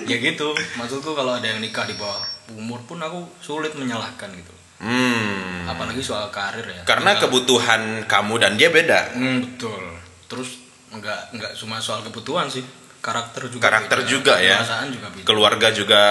ya 0.05 0.17
gitu 0.19 0.53
maksudku 0.77 1.11
kalau 1.11 1.35
ada 1.35 1.47
yang 1.47 1.59
nikah 1.59 1.83
di 1.83 1.97
bawah 1.97 2.21
umur 2.51 2.79
pun 2.85 2.99
aku 2.99 3.25
sulit 3.39 3.73
menyalahkan 3.73 4.29
gitu 4.31 4.53
Hmm. 4.81 5.69
apalagi 5.69 6.01
soal 6.01 6.33
karir 6.33 6.65
ya 6.65 6.81
Karena 6.85 7.13
kebutuhan 7.15 8.09
kamu 8.09 8.35
dan 8.37 8.57
dia 8.57 8.69
beda. 8.69 9.13
Hmm, 9.13 9.45
betul 9.45 9.77
terus 10.25 10.57
nggak 10.89 11.37
nggak 11.37 11.53
cuma 11.55 11.77
soal 11.77 12.01
kebutuhan 12.01 12.49
sih 12.49 12.65
karakter 13.01 13.49
juga 13.49 13.63
Karakter 13.65 13.99
beda. 13.99 14.09
juga 14.09 14.35
ya. 14.37 14.59
Juga 14.87 15.09
beda 15.09 15.25
Keluarga 15.25 15.69
juga 15.71 16.03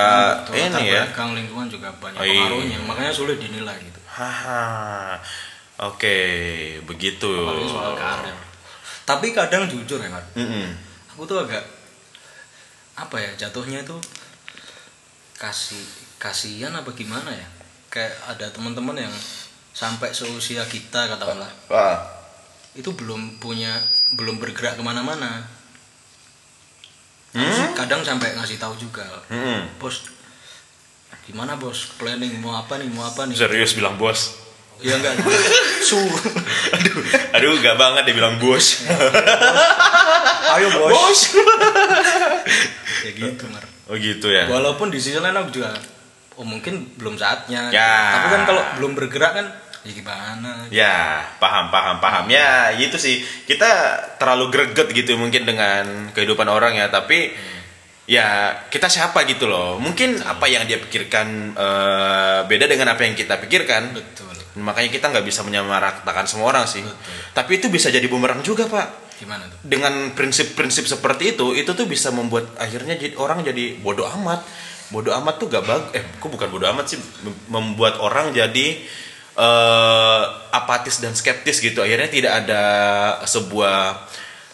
Betul, 0.42 0.54
latar 0.58 0.82
ini 0.82 0.84
ya. 0.90 1.02
belakang 1.06 1.32
lingkungan 1.34 1.68
juga 1.70 1.90
banyak 1.96 2.18
Oh, 2.18 2.26
iya. 2.26 2.34
pengaruhnya 2.36 2.78
makanya 2.84 3.14
sulit 3.14 3.38
dinilai 3.38 3.78
gitu 3.80 4.00
Haha. 4.10 5.16
Oke, 5.80 6.18
begitu. 6.84 7.30
apalagi 7.30 7.68
soal 7.68 7.94
karir 7.96 8.38
tapi 9.06 9.32
kadang 9.32 9.66
jujur 9.66 9.98
ya 9.98 10.06
Mar 10.08 10.22
Mm-mm. 10.34 10.70
aku 11.10 11.26
tuh 11.26 11.42
agak 11.42 11.66
apa 12.94 13.18
ya 13.18 13.32
jatuhnya 13.40 13.82
itu 13.82 13.98
kasih 15.34 15.82
kasihan 16.18 16.70
apa 16.72 16.92
gimana 16.92 17.32
ya 17.32 17.48
kayak 17.88 18.14
ada 18.28 18.46
teman-teman 18.50 18.94
yang 19.00 19.14
sampai 19.72 20.12
seusia 20.12 20.62
kita 20.64 21.08
katakanlah 21.08 21.50
Wah. 21.70 21.98
itu 22.76 22.92
belum 22.92 23.40
punya 23.40 23.82
belum 24.14 24.38
bergerak 24.38 24.78
ke 24.78 24.84
mana-mana 24.84 25.42
Hmm? 27.32 27.72
Kadang 27.74 28.02
sampai 28.02 28.34
ngasih 28.34 28.58
tahu 28.58 28.74
juga 28.76 29.06
Mm-mm. 29.28 29.78
bos 29.78 30.02
gimana 31.22 31.54
bos 31.54 31.94
planning 31.96 32.38
mau 32.38 32.56
apa 32.56 32.76
nih 32.76 32.90
mau 32.90 33.04
apa 33.04 33.24
nih 33.24 33.36
Serius 33.36 33.74
bilang 33.74 33.96
bos. 33.96 34.34
ya 34.80 34.96
enggak 34.96 35.14
su 35.84 36.00
Aduh, 36.72 36.96
aduh 37.32 37.52
gak 37.60 37.76
banget 37.76 38.02
dia 38.04 38.16
bilang 38.16 38.36
bos. 38.38 38.82
ayo 40.56 40.68
bos 40.74 41.20
ya 43.06 43.12
gitu 43.12 43.46
mar 43.48 43.62
Oh 43.86 43.94
gitu 43.94 44.28
ya. 44.28 44.46
walaupun 44.48 44.88
di 44.88 44.98
sisi 44.98 45.18
lain 45.18 45.34
aku 45.36 45.50
juga 45.52 45.74
oh 46.34 46.44
mungkin 46.44 46.94
belum 46.96 47.14
saatnya 47.14 47.70
Ya. 47.70 47.94
tapi 48.16 48.28
kan 48.32 48.42
kalau 48.46 48.64
belum 48.78 48.92
bergerak 48.94 49.34
kan 49.34 49.46
ya 49.86 49.92
gimana 49.96 50.52
Ya, 50.70 51.24
paham, 51.40 51.72
paham, 51.72 51.98
paham. 52.04 52.26
Ya, 52.28 52.76
itu 52.76 53.00
sih. 53.00 53.24
Kita 53.48 53.70
terlalu 54.20 54.52
greget 54.52 54.88
gitu 54.92 55.16
mungkin 55.16 55.48
dengan 55.48 56.12
kehidupan 56.14 56.46
orang 56.46 56.76
ya, 56.78 56.92
tapi 56.92 57.32
ya 58.06 58.58
kita 58.68 58.90
siapa 58.90 59.24
gitu 59.26 59.48
loh. 59.50 59.78
Mungkin 59.82 60.22
apa 60.26 60.46
yang 60.50 60.66
dia 60.70 60.78
pikirkan 60.78 61.56
eh, 61.58 62.40
beda 62.46 62.66
dengan 62.68 62.94
apa 62.94 63.08
yang 63.08 63.16
kita 63.16 63.40
pikirkan. 63.40 63.96
betul 63.96 64.28
Makanya 64.60 64.90
kita 64.92 65.06
nggak 65.14 65.26
bisa 65.26 65.42
menyamaratakan 65.46 66.26
semua 66.28 66.52
orang 66.52 66.66
sih. 66.68 66.84
Betul. 66.84 67.16
Tapi 67.32 67.52
itu 67.62 67.68
bisa 67.72 67.88
jadi 67.88 68.04
bumerang 68.10 68.44
juga, 68.44 68.68
Pak. 68.68 69.16
gimana 69.20 69.46
tuh 69.48 69.60
Dengan 69.64 70.12
prinsip-prinsip 70.16 70.88
seperti 70.88 71.36
itu, 71.38 71.52
itu 71.56 71.72
tuh 71.76 71.88
bisa 71.88 72.10
membuat 72.12 72.56
akhirnya 72.56 72.96
jadi 73.00 73.16
orang 73.16 73.44
jadi 73.44 73.80
bodoh 73.80 74.08
amat. 74.20 74.44
Bodoh 74.90 75.14
amat 75.22 75.38
tuh 75.38 75.48
gak 75.54 75.64
bagus. 75.64 75.90
Eh, 75.94 76.04
kok 76.18 76.28
bukan 76.28 76.50
bodoh 76.50 76.68
amat 76.72 76.86
sih? 76.92 77.00
Mem- 77.24 77.46
Membuat 77.48 78.02
orang 78.02 78.34
jadi 78.34 78.80
eh, 79.40 80.24
apatis 80.52 81.00
dan 81.00 81.16
skeptis 81.16 81.64
gitu. 81.64 81.80
Akhirnya 81.80 82.12
tidak 82.12 82.34
ada 82.44 82.64
sebuah 83.24 84.04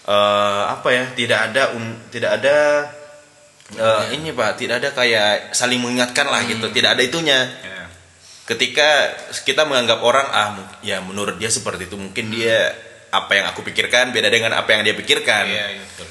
eh, 0.06 0.64
apa 0.70 0.90
ya? 0.94 1.06
Tidak 1.12 1.40
ada 1.52 1.74
un- 1.74 2.06
tidak 2.14 2.38
ada 2.38 2.58
eh, 3.74 4.04
ini 4.14 4.30
Pak, 4.30 4.62
tidak 4.62 4.86
ada 4.86 4.90
kayak 4.94 5.58
saling 5.58 5.82
mengingatkan 5.82 6.30
lah 6.30 6.46
gitu. 6.46 6.70
Tidak 6.70 6.90
ada 6.94 7.02
itunya. 7.02 7.42
Ya 7.66 7.74
ketika 8.46 9.10
kita 9.42 9.66
menganggap 9.66 10.06
orang 10.06 10.28
ah 10.30 10.54
ya 10.86 11.02
menurut 11.02 11.42
dia 11.42 11.50
seperti 11.50 11.90
itu. 11.90 11.98
Mungkin 11.98 12.30
dia 12.30 12.70
apa 13.10 13.32
yang 13.34 13.50
aku 13.50 13.66
pikirkan 13.66 14.14
beda 14.14 14.30
dengan 14.30 14.54
apa 14.54 14.70
yang 14.70 14.86
dia 14.86 14.94
pikirkan. 14.94 15.50
Iya 15.50 15.66
iya 15.74 15.82
betul. 15.82 16.10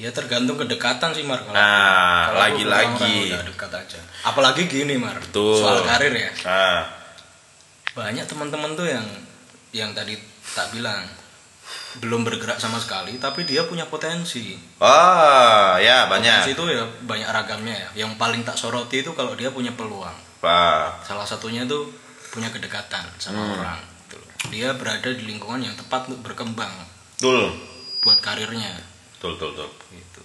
Ya 0.00 0.08
tergantung 0.16 0.56
kedekatan 0.56 1.12
sih 1.12 1.20
mar. 1.28 1.44
Kalau 1.44 1.52
Nah, 1.52 2.32
lagi-lagi. 2.32 3.36
dekat 3.36 3.68
aja. 3.68 4.00
Apalagi 4.24 4.64
gini 4.64 4.96
mar. 4.96 5.20
Betul. 5.20 5.60
soal 5.60 5.84
karir 5.84 6.16
ya. 6.16 6.30
Ah 6.48 6.99
banyak 7.92 8.24
teman-teman 8.24 8.72
tuh 8.72 8.86
yang 8.86 9.06
yang 9.70 9.90
tadi 9.90 10.14
tak 10.52 10.70
bilang 10.70 11.02
belum 12.02 12.22
bergerak 12.22 12.58
sama 12.58 12.78
sekali 12.78 13.18
tapi 13.18 13.46
dia 13.46 13.66
punya 13.66 13.86
potensi. 13.86 14.54
Ah 14.78 15.78
ya 15.78 16.06
potensi 16.06 16.50
banyak 16.50 16.54
itu 16.54 16.62
ya 16.66 16.82
banyak 17.06 17.28
ragamnya 17.30 17.74
ya. 17.74 17.88
Yang 18.06 18.18
paling 18.18 18.42
tak 18.42 18.54
soroti 18.54 19.02
itu 19.02 19.10
kalau 19.14 19.34
dia 19.34 19.50
punya 19.50 19.70
peluang. 19.74 20.14
Pak 20.40 21.04
salah 21.04 21.26
satunya 21.26 21.66
tuh 21.66 21.90
punya 22.30 22.48
kedekatan 22.48 23.04
sama 23.18 23.42
Hmm. 23.42 23.54
orang 23.58 23.78
gitu 24.06 24.18
dia 24.48 24.70
berada 24.72 25.10
di 25.10 25.26
lingkungan 25.26 25.60
yang 25.60 25.74
tepat 25.74 26.06
untuk 26.08 26.30
berkembang 26.30 26.70
betul. 27.18 27.50
buat 28.00 28.18
karirnya. 28.22 28.70
Betul 29.18 29.34
betul 29.36 29.52
betul. 29.52 29.70
Gitu. 29.92 30.22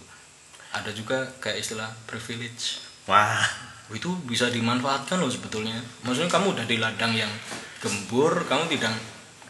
Ada 0.72 0.92
juga 0.94 1.18
kayak 1.42 1.60
istilah 1.60 1.90
privilege. 2.06 2.80
Wah 3.06 3.44
itu 3.92 4.10
bisa 4.26 4.50
dimanfaatkan 4.50 5.18
loh 5.18 5.30
sebetulnya 5.30 5.78
maksudnya 6.02 6.26
kamu 6.28 6.58
udah 6.58 6.66
di 6.66 6.78
ladang 6.78 7.14
yang 7.14 7.30
gembur 7.78 8.46
kamu 8.46 8.66
tidak 8.72 8.98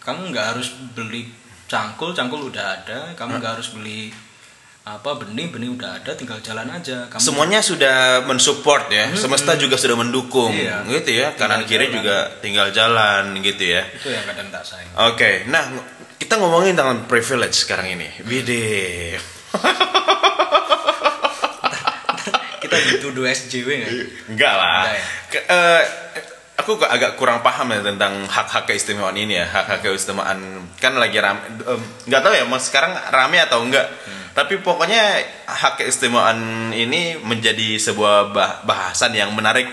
kamu 0.03 0.29
nggak 0.29 0.45
harus 0.51 0.75
beli 0.91 1.31
cangkul 1.65 2.11
cangkul 2.11 2.51
udah 2.51 2.65
ada 2.75 2.99
kamu 3.15 3.39
nggak 3.39 3.53
harus 3.57 3.71
beli 3.71 4.11
apa 4.85 5.17
benih 5.17 5.49
benih 5.49 5.73
udah 5.73 5.97
ada 5.97 6.13
tinggal 6.13 6.37
jalan 6.39 6.69
aja 6.69 7.09
kamu 7.09 7.17
semuanya 7.17 7.57
sudah 7.57 8.21
mensupport 8.21 8.85
ya 8.87 9.09
semesta 9.17 9.57
juga 9.57 9.79
sudah 9.79 9.97
mendukung 9.97 10.53
Iya. 10.53 10.85
gitu 10.85 11.09
ya 11.15 11.33
kanan 11.33 11.65
kiri 11.65 11.89
jalan. 11.89 11.95
juga 11.97 12.17
tinggal 12.37 12.67
jalan 12.69 13.33
gitu 13.39 13.65
ya 13.65 13.81
itu 13.89 14.13
yang 14.13 14.27
kadang 14.27 14.51
tak 14.53 14.61
sayang 14.61 14.91
Oke, 15.09 15.47
nah 15.49 15.63
kita 16.15 16.37
ngomongin 16.37 16.77
tentang 16.77 17.03
privilege 17.05 17.65
sekarang 17.65 17.91
ini. 17.91 18.07
Bide. 18.23 19.17
kita 22.75 22.89
dituduh 22.93 23.23
SJW 23.23 23.67
nggak 23.77 23.93
Enggak 24.27 24.53
lah. 24.53 24.81
Enggak 24.83 24.93
ya? 24.93 25.03
Ke- 25.27 25.45
eh, 25.47 25.83
aku 26.55 26.71
agak 26.81 27.15
kurang 27.15 27.39
paham 27.39 27.67
ya 27.69 27.81
tentang 27.81 28.25
hak-hak 28.25 28.65
keistimewaan 28.65 29.15
ini 29.15 29.35
ya. 29.35 29.45
Hak-hak 29.45 29.79
keistimewaan 29.81 30.39
kan 30.75 30.93
lagi 30.95 31.17
rame. 31.17 31.39
Nggak 32.05 32.21
tahu 32.21 32.33
ya, 32.33 32.43
mas 32.43 32.63
sekarang 32.63 32.91
rame 33.09 33.37
atau 33.39 33.61
enggak. 33.61 33.87
Tapi 34.31 34.59
pokoknya 34.59 35.15
hak 35.45 35.79
keistimewaan 35.79 36.39
ini 36.69 37.15
menjadi 37.17 37.75
sebuah 37.77 38.29
bah- 38.29 38.59
bahasan 38.63 39.11
yang 39.11 39.31
menarik 39.31 39.71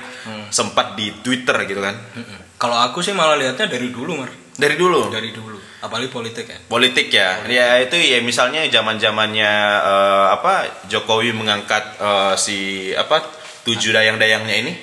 sempat 0.49 0.95
di 0.95 1.11
Twitter 1.19 1.55
gitu 1.67 1.81
kan. 1.81 1.99
Mm-mm. 2.15 2.39
kalau 2.55 2.79
aku 2.79 3.03
sih 3.03 3.11
malah 3.11 3.35
lihatnya 3.35 3.67
dari 3.67 3.91
dulu 3.91 4.23
mar 4.23 4.31
Dari 4.53 4.77
dulu. 4.77 5.09
dari 5.09 5.33
dulu. 5.33 5.57
Apalagi 5.81 6.13
politik 6.13 6.45
ya. 6.47 6.59
Politik 6.69 7.09
ya. 7.09 7.41
Ya 7.49 7.81
itu 7.81 7.97
ya 7.97 8.21
misalnya 8.21 8.69
zaman 8.69 9.01
zamannya 9.01 9.53
eh, 9.81 10.27
apa 10.37 10.85
Jokowi 10.93 11.33
mengangkat 11.33 11.99
eh, 11.99 12.35
si 12.37 12.59
apa 12.93 13.25
tujuh 13.65 13.97
dayang-dayangnya 13.97 14.57
ini? 14.61 14.73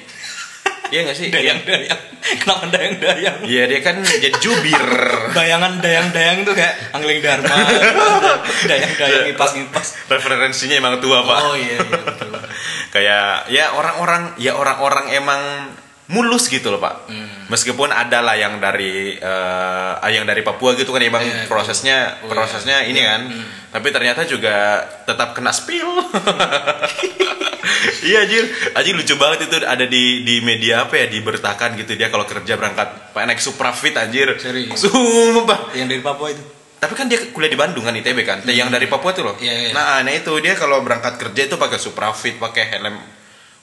Iya 0.90 1.06
nggak 1.06 1.18
sih? 1.22 1.30
Dayang 1.30 1.62
dayang 1.70 2.02
kenapa 2.42 2.66
dayang 2.74 2.98
dayang 2.98 3.38
Iya 3.46 3.70
dia 3.70 3.80
kan 3.86 4.02
jadi 4.02 4.34
jubir. 4.42 4.86
Bayangan 5.38 5.78
dayang-dayang 5.86 6.42
tuh 6.42 6.58
kayak 6.58 6.74
angling 6.98 7.22
dharma. 7.22 7.54
Dayang-dayang 8.70 9.30
ngipas-ngipas 9.30 10.10
referensinya 10.10 10.82
emang 10.82 10.98
tua 10.98 11.22
pak. 11.22 11.38
Oh 11.46 11.54
iya 11.54 11.78
iya 11.78 12.02
betul. 12.02 12.34
Kayak 12.90 13.30
ya 13.54 13.66
orang-orang 13.78 14.34
ya 14.42 14.58
orang-orang 14.58 15.14
emang 15.14 15.42
mulus 16.10 16.50
gitu 16.50 16.74
loh 16.74 16.82
pak. 16.82 17.06
Hmm. 17.06 17.29
Meskipun 17.50 17.90
ada 17.90 18.22
lah 18.22 18.38
yang 18.38 18.62
dari 18.62 19.18
eh, 19.18 19.94
yang 20.14 20.24
dari 20.24 20.46
Papua 20.46 20.78
gitu 20.78 20.94
kan 20.94 21.02
emang 21.02 21.26
Iya, 21.26 21.50
prosesnya 21.50 22.22
betul. 22.22 22.26
Oh, 22.26 22.30
prosesnya 22.32 22.78
iya. 22.86 22.90
ini 22.94 23.02
kan. 23.04 23.22
Tapi 23.70 23.88
ternyata 23.94 24.24
juga 24.26 24.86
tetap 25.04 25.36
kena 25.36 25.52
spill. 25.52 25.90
Iya 28.00 28.26
Jir 28.26 28.46
Aji 28.76 28.92
lucu 28.96 29.14
banget 29.20 29.46
itu 29.46 29.56
ada 29.62 29.86
di 29.86 30.26
di 30.26 30.42
media 30.42 30.88
apa 30.88 31.00
ya 31.00 31.06
diberitakan 31.12 31.78
gitu. 31.80 31.94
Dia 31.96 32.10
kalau 32.10 32.26
kerja 32.26 32.58
berangkat 32.58 33.14
pak 33.14 33.24
naik 33.28 33.40
suprafit 33.40 33.94
anjir. 33.96 34.36
Serius? 34.40 34.80
sumpah. 34.80 35.70
Yang 35.76 35.88
dari 35.96 36.02
Papua 36.02 36.28
itu? 36.34 36.44
Tapi 36.80 36.94
kan 36.96 37.12
dia 37.12 37.20
kuliah 37.30 37.52
di 37.52 37.60
Bandung 37.60 37.84
kan 37.84 37.94
ITB 37.94 38.24
kan? 38.24 38.40
Yang 38.48 38.72
dari 38.72 38.88
Papua 38.88 39.12
tuh 39.12 39.24
loh. 39.32 39.36
Iya, 39.38 39.54
iya. 39.54 39.72
nah 39.76 40.00
nah 40.02 40.12
itu 40.12 40.32
dia 40.40 40.56
kalau 40.56 40.82
berangkat 40.82 41.20
kerja 41.20 41.42
itu 41.52 41.56
pakai 41.60 41.80
suprafit 41.80 42.40
pakai 42.40 42.64
helm 42.74 42.96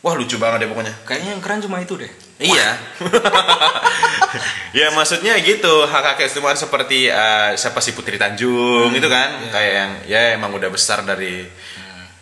wah 0.06 0.14
lucu 0.14 0.38
banget 0.38 0.62
deh 0.62 0.68
pokoknya 0.70 0.94
kayaknya 1.02 1.30
yang 1.34 1.42
keren 1.42 1.58
cuma 1.58 1.82
itu 1.82 1.98
deh 1.98 2.12
Iya. 2.36 2.68
ya 4.78 4.92
maksudnya 4.92 5.40
gitu 5.40 5.88
hak 5.88 6.04
hak 6.04 6.14
keistimewaan 6.20 6.56
seperti 6.56 7.08
eh, 7.08 7.56
siapa 7.56 7.80
sih 7.80 7.96
Putri 7.96 8.20
Tanjung 8.20 8.92
itu 8.92 9.08
kan 9.08 9.40
iya. 9.40 9.48
kayak 9.48 9.72
yang 9.72 9.92
ya 10.04 10.20
emang 10.36 10.52
udah 10.52 10.68
besar 10.68 11.00
dari 11.00 11.48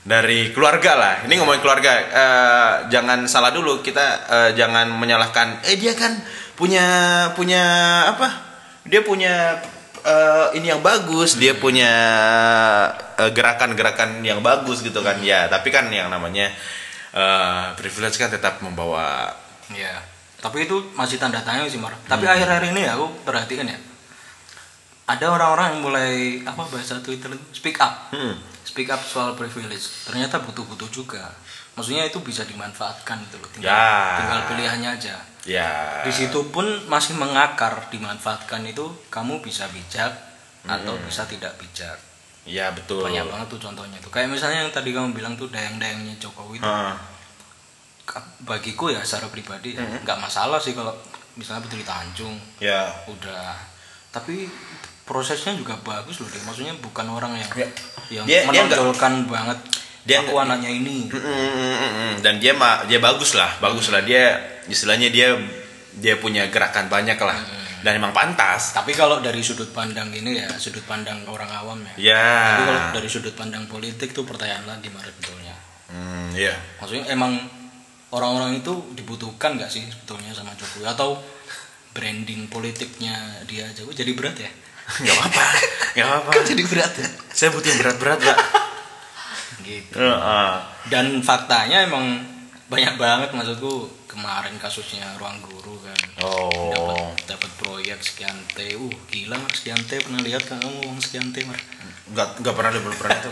dari 0.06 0.54
keluarga 0.54 0.94
lah. 0.94 1.14
Ini 1.26 1.34
ngomongin 1.34 1.58
keluarga 1.58 1.92
eh, 1.98 2.72
jangan 2.94 3.26
salah 3.26 3.50
dulu 3.50 3.82
kita 3.82 4.06
eh, 4.30 4.50
jangan 4.54 4.86
menyalahkan 4.94 5.66
eh 5.66 5.74
dia 5.74 5.98
kan 5.98 6.14
punya 6.54 6.86
punya 7.34 7.62
apa? 8.14 8.28
Dia 8.86 9.02
punya 9.02 9.58
eh, 10.06 10.46
ini 10.54 10.70
yang 10.70 10.78
bagus, 10.78 11.34
dia 11.42 11.58
punya 11.58 11.90
eh, 13.18 13.30
gerakan-gerakan 13.34 14.22
yang 14.22 14.38
bagus 14.46 14.78
gitu 14.78 15.02
kan. 15.02 15.18
Ya, 15.26 15.50
tapi 15.50 15.74
kan 15.74 15.90
yang 15.90 16.06
namanya 16.06 16.54
eh, 17.14 17.66
privilege 17.78 18.18
kan 18.18 18.28
tetap 18.28 18.58
membawa 18.60 19.30
Iya. 19.70 19.96
Tapi 20.44 20.68
itu 20.68 20.76
masih 20.92 21.16
tanda 21.16 21.40
tanya 21.40 21.64
sih, 21.64 21.80
Mar. 21.80 21.96
Tapi 22.04 22.28
akhir-akhir 22.28 22.68
ini 22.68 22.84
ya 22.84 23.00
aku 23.00 23.08
perhatikan 23.24 23.64
ya. 23.64 23.78
Ada 25.04 25.32
orang-orang 25.32 25.66
yang 25.72 25.80
mulai 25.80 26.12
apa 26.44 26.68
bahasa 26.68 27.00
Twitter 27.00 27.32
itu 27.32 27.44
speak 27.56 27.80
up. 27.80 28.12
Hmm. 28.12 28.36
Speak 28.64 28.92
up 28.92 29.00
soal 29.00 29.32
privilege. 29.36 30.04
Ternyata 30.04 30.44
butuh-butuh 30.44 30.88
juga. 30.92 31.32
Maksudnya 31.76 32.04
itu 32.04 32.20
bisa 32.20 32.44
dimanfaatkan 32.44 33.24
gitu 33.24 33.36
loh. 33.40 33.48
Tinggal, 33.52 33.72
Ya. 33.72 34.20
tinggal 34.20 34.40
pilihannya 34.52 34.90
aja. 35.00 35.16
ya 35.44 36.00
Di 36.04 36.12
situ 36.12 36.40
pun 36.48 36.64
masih 36.88 37.16
mengakar 37.20 37.88
dimanfaatkan 37.92 38.64
itu 38.64 38.84
kamu 39.12 39.44
bisa 39.44 39.68
bijak 39.68 40.12
atau 40.64 40.96
bisa 41.04 41.28
tidak 41.28 41.52
bijak. 41.60 41.96
Ya 42.44 42.68
betul. 42.70 43.00
Banyak 43.02 43.24
banget 43.24 43.46
tuh 43.48 43.60
contohnya 43.62 43.96
tuh. 43.98 44.08
Kayak 44.08 44.28
misalnya 44.30 44.58
yang 44.60 44.70
tadi 44.70 44.90
kamu 44.90 45.12
bilang 45.12 45.34
tuh 45.34 45.48
dayang-dayangnya 45.48 46.16
Jokowi 46.18 46.58
itu 46.58 46.68
ka- 48.04 48.28
bagiku 48.40 48.88
ya 48.88 49.00
secara 49.00 49.26
pribadi 49.26 49.72
ya, 49.72 49.80
nggak 49.80 50.18
masalah 50.18 50.60
sih 50.60 50.72
kalau 50.72 50.92
misalnya 51.34 51.64
Putri 51.64 51.80
Tanjung 51.82 52.36
ya. 52.58 52.84
udah 53.06 53.56
tapi 54.12 54.46
prosesnya 55.02 55.52
juga 55.52 55.74
bagus 55.80 56.20
loh 56.20 56.28
dia 56.28 56.38
maksudnya 56.40 56.76
bukan 56.78 57.06
orang 57.08 57.32
yang 57.34 57.50
Ya. 57.50 57.66
yang 58.12 58.24
Dia- 58.24 58.44
dia 58.44 58.62
menonjolkan 58.62 59.24
banget 59.26 59.58
dia 60.04 60.20
aku 60.20 60.36
anaknya 60.36 60.68
ini 60.68 61.08
Mm, 61.08 61.16
mm, 61.16 61.24
mm, 61.50 61.74
mm, 61.74 61.92
mm. 61.96 62.12
Dan 62.20 62.36
dia 62.36 62.52
dia 62.84 63.00
bagus 63.00 63.32
lah, 63.32 63.56
bagus 63.58 63.88
lah 63.88 64.04
dia 64.04 64.36
istilahnya 64.66 65.08
dia 65.08 65.32
dia 65.94 66.14
punya 66.16 66.44
gerakan 66.46 66.86
banyak 66.86 67.16
lah. 67.16 67.40
Dan 67.84 68.00
emang 68.00 68.10
pantas. 68.10 68.72
tapi 68.72 68.90
kalau 68.90 69.20
dari 69.20 69.38
sudut 69.38 69.68
pandang 69.68 70.08
ini 70.08 70.40
ya 70.40 70.48
sudut 70.54 70.80
pandang 70.82 71.20
orang 71.26 71.52
awam 71.52 71.78
ya 71.84 71.94
Ya. 72.10 72.28
tapi 72.50 72.62
kalau 72.64 72.80
dari 72.94 73.08
sudut 73.08 73.34
pandang 73.34 73.64
politik 73.66 74.10
tuh 74.10 74.24
pertanyaan 74.24 74.64
lagi 74.66 74.88
Mar 74.88 75.04
sebetulnya 75.04 75.52
Hmm, 75.86 76.32
ya. 76.32 76.56
maksudnya 76.76 77.04
emang 77.06 77.36
orang-orang 78.08 78.58
itu 78.58 78.72
dibutuhkan 78.92 79.54
nggak 79.54 79.68
sih 79.68 79.84
sebetulnya 79.84 80.32
sama 80.32 80.50
Jokowi 80.54 80.88
atau 80.88 81.20
branding 81.92 82.48
politiknya 82.48 83.12
dia 83.44 83.68
Jokowi 83.70 83.94
jadi 83.94 84.12
berat 84.12 84.36
ya 84.38 84.50
Gak 85.04 85.14
apa-apa. 85.14 85.44
Gak 85.94 86.04
apa-apa. 86.04 86.30
kan 86.30 86.42
jadi 86.42 86.62
berat 86.64 86.92
ya 86.94 87.06
Saya 87.30 87.48
butuh 87.50 87.68
yang 87.68 87.80
berat-berat, 87.80 88.18
Pak. 88.18 88.38
gitu 89.62 89.96
Heeh. 89.96 90.50
dan 90.86 91.06
faktanya 91.20 91.84
emang 91.84 92.20
banyak 92.68 92.94
banget 92.96 93.30
maksudku. 93.36 93.90
Kemarin 94.08 94.54
kasusnya 94.62 95.18
ruang 95.18 95.42
guru 95.42 95.74
kan. 95.82 96.00
Oh. 96.22 96.70
dapat 96.70 96.96
dapat 97.26 97.50
proyek 97.58 97.98
sekian 97.98 98.38
T. 98.54 98.78
Uh 98.78 98.92
gila 99.10 99.36
mar. 99.36 99.50
Sekian 99.50 99.82
T 99.84 99.98
pernah 99.98 100.22
lihat 100.22 100.46
kan 100.46 100.62
kamu 100.62 100.86
uang 100.86 101.02
sekian 101.02 101.34
T 101.34 101.42
mar? 101.44 101.58
Gak, 102.14 102.40
gak 102.40 102.54
pernah 102.54 102.70
belum 102.78 102.94
pernah 102.94 103.18
itu. 103.18 103.30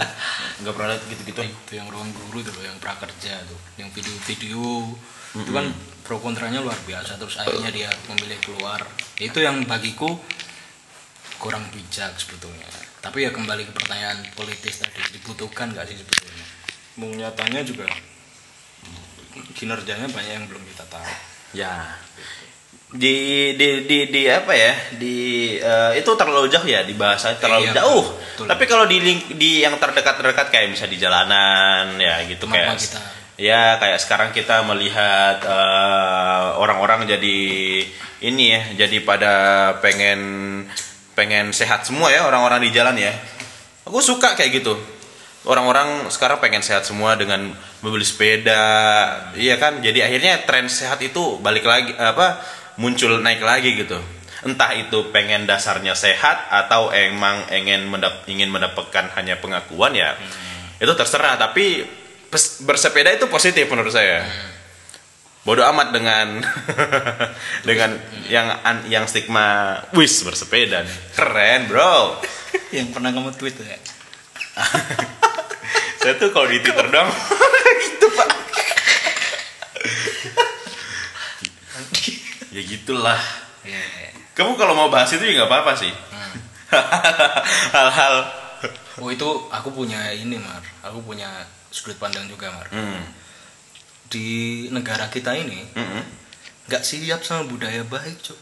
Gak 0.67 0.75
pernah 0.75 0.89
lihat 0.93 1.03
gitu-gitu. 1.07 1.41
itu 1.47 1.73
yang 1.79 1.87
ruang 1.87 2.11
guru 2.11 2.43
tuh 2.43 2.53
loh 2.59 2.65
yang 2.67 2.79
prakerja 2.83 3.47
tuh 3.47 3.61
yang 3.79 3.89
video-video. 3.95 4.91
Itu 5.39 5.51
kan 5.55 5.71
pro 6.03 6.19
kontranya 6.19 6.61
luar 6.61 6.77
biasa. 6.83 7.17
Terus 7.17 7.39
akhirnya 7.39 7.71
dia 7.71 7.91
memilih 8.11 8.37
keluar. 8.43 8.83
Itu 9.17 9.39
yang 9.39 9.62
bagiku 9.71 10.19
kurang 11.39 11.62
bijak 11.71 12.19
sebetulnya. 12.19 12.67
Tapi 13.03 13.27
ya 13.27 13.31
kembali 13.31 13.67
ke 13.67 13.73
pertanyaan 13.75 14.19
politis 14.35 14.83
tadi 14.83 14.99
dibutuhkan 15.15 15.71
nggak 15.75 15.87
sih 15.91 15.99
sebetulnya? 15.99 16.47
Mung 16.99 17.15
nyatanya 17.17 17.62
juga 17.65 17.87
kinerjanya 19.53 20.09
banyak 20.09 20.33
yang 20.37 20.47
belum 20.47 20.62
kita 20.69 20.85
tahu 20.89 21.05
Ya. 21.53 22.01
Di 22.93 23.17
di 23.57 23.89
di 23.89 23.99
di 24.09 24.23
apa 24.29 24.53
ya? 24.53 24.73
Di 25.01 25.17
eh, 25.57 25.93
itu 25.97 26.11
terlalu 26.12 26.49
jauh 26.49 26.65
ya 26.65 26.85
dibahas 26.85 27.25
terlalu 27.41 27.73
Iya, 27.73 27.81
jauh. 27.81 28.05
betul. 28.05 28.45
Tapi 28.49 28.65
kalau 28.69 28.85
di 28.85 29.01
link 29.01 29.33
di 29.37 29.65
yang 29.65 29.81
terdekat-terdekat 29.81 30.53
kayak 30.53 30.69
bisa 30.73 30.85
di 30.85 31.01
jalanan 31.01 31.97
ya 31.97 32.21
gitu 32.29 32.45
Kemampuan 32.45 32.77
kayak 32.77 32.85
kita. 32.85 33.01
Ya, 33.41 33.81
kayak 33.81 33.97
sekarang 33.97 34.29
kita 34.37 34.61
melihat 34.69 35.41
eh, 35.41 36.47
orang-orang 36.61 37.09
jadi 37.09 37.39
ini 38.23 38.45
ya, 38.53 38.62
jadi 38.85 39.01
pada 39.01 39.35
pengen 39.81 40.21
pengen 41.12 41.53
sehat 41.53 41.85
semua 41.89 42.12
ya 42.12 42.29
orang-orang 42.29 42.61
di 42.61 42.73
jalan 42.73 42.97
ya. 42.97 43.13
Aku 43.89 44.04
suka 44.04 44.37
kayak 44.37 44.63
gitu. 44.63 44.76
Orang-orang 45.43 46.07
sekarang 46.07 46.39
pengen 46.39 46.63
sehat 46.63 46.87
semua 46.87 47.19
dengan 47.19 47.50
membeli 47.83 48.07
sepeda, 48.07 48.63
iya 49.35 49.59
kan? 49.59 49.83
Jadi 49.83 49.99
akhirnya 49.99 50.47
tren 50.47 50.71
sehat 50.71 51.02
itu 51.02 51.43
balik 51.43 51.67
lagi 51.67 51.91
apa 51.99 52.39
muncul 52.78 53.19
naik 53.19 53.43
lagi 53.43 53.75
gitu. 53.75 53.99
Entah 54.47 54.71
itu 54.75 55.11
pengen 55.11 55.47
dasarnya 55.50 55.99
sehat 55.99 56.47
atau 56.47 56.95
emang 56.95 57.50
ingin 57.50 57.91
mendap 57.91 58.23
ingin 58.31 58.55
mendapatkan 58.55 59.11
hanya 59.19 59.39
pengakuan 59.43 59.99
ya. 59.99 60.15
Itu 60.78 60.95
terserah, 60.95 61.35
tapi 61.35 61.91
pes- 62.31 62.63
bersepeda 62.63 63.11
itu 63.11 63.26
positif 63.26 63.67
menurut 63.67 63.91
saya. 63.91 64.23
Bodoh 65.43 65.67
amat 65.75 65.91
dengan 65.91 66.39
dengan 67.69 67.99
yang 68.31 68.47
an- 68.63 68.87
yang 68.87 69.11
stigma 69.11 69.75
wis 69.91 70.23
bersepeda. 70.23 70.87
Keren, 71.19 71.67
Bro. 71.67 72.23
yang 72.76 72.89
pernah 72.93 73.13
kamu 73.13 73.33
tweet 73.37 73.57
ya 73.61 73.76
Saya 76.02 76.15
tuh 76.17 76.30
kalau 76.30 76.47
di 76.47 76.58
Twitter 76.58 76.86
dong 76.88 77.08
gitu, 77.82 78.06
Pak. 78.12 78.30
ya 82.50 82.60
gitulah. 82.60 83.21
Iya, 83.62 83.78
iya. 83.78 84.10
Kamu 84.32 84.56
kalau 84.56 84.75
mau 84.75 84.88
bahas 84.88 85.08
itu 85.10 85.23
juga 85.23 85.45
nggak 85.45 85.50
apa-apa 85.50 85.73
sih. 85.78 85.93
Hal-hal 87.76 88.15
oh 88.95 89.08
itu 89.08 89.26
aku 89.49 89.73
punya 89.73 89.99
ini 90.10 90.38
mar 90.38 90.62
aku 90.80 91.02
punya 91.02 91.26
sudut 91.69 91.99
pandang 91.99 92.28
juga 92.28 92.47
mar 92.49 92.65
Hmm. 92.71 93.02
di 94.06 94.69
negara 94.69 95.08
kita 95.08 95.34
ini 95.34 95.67
Mm-mm. 95.75 96.02
nggak 96.69 96.80
siap 96.80 97.21
sama 97.21 97.45
budaya 97.45 97.82
baik 97.82 98.23
cok 98.23 98.38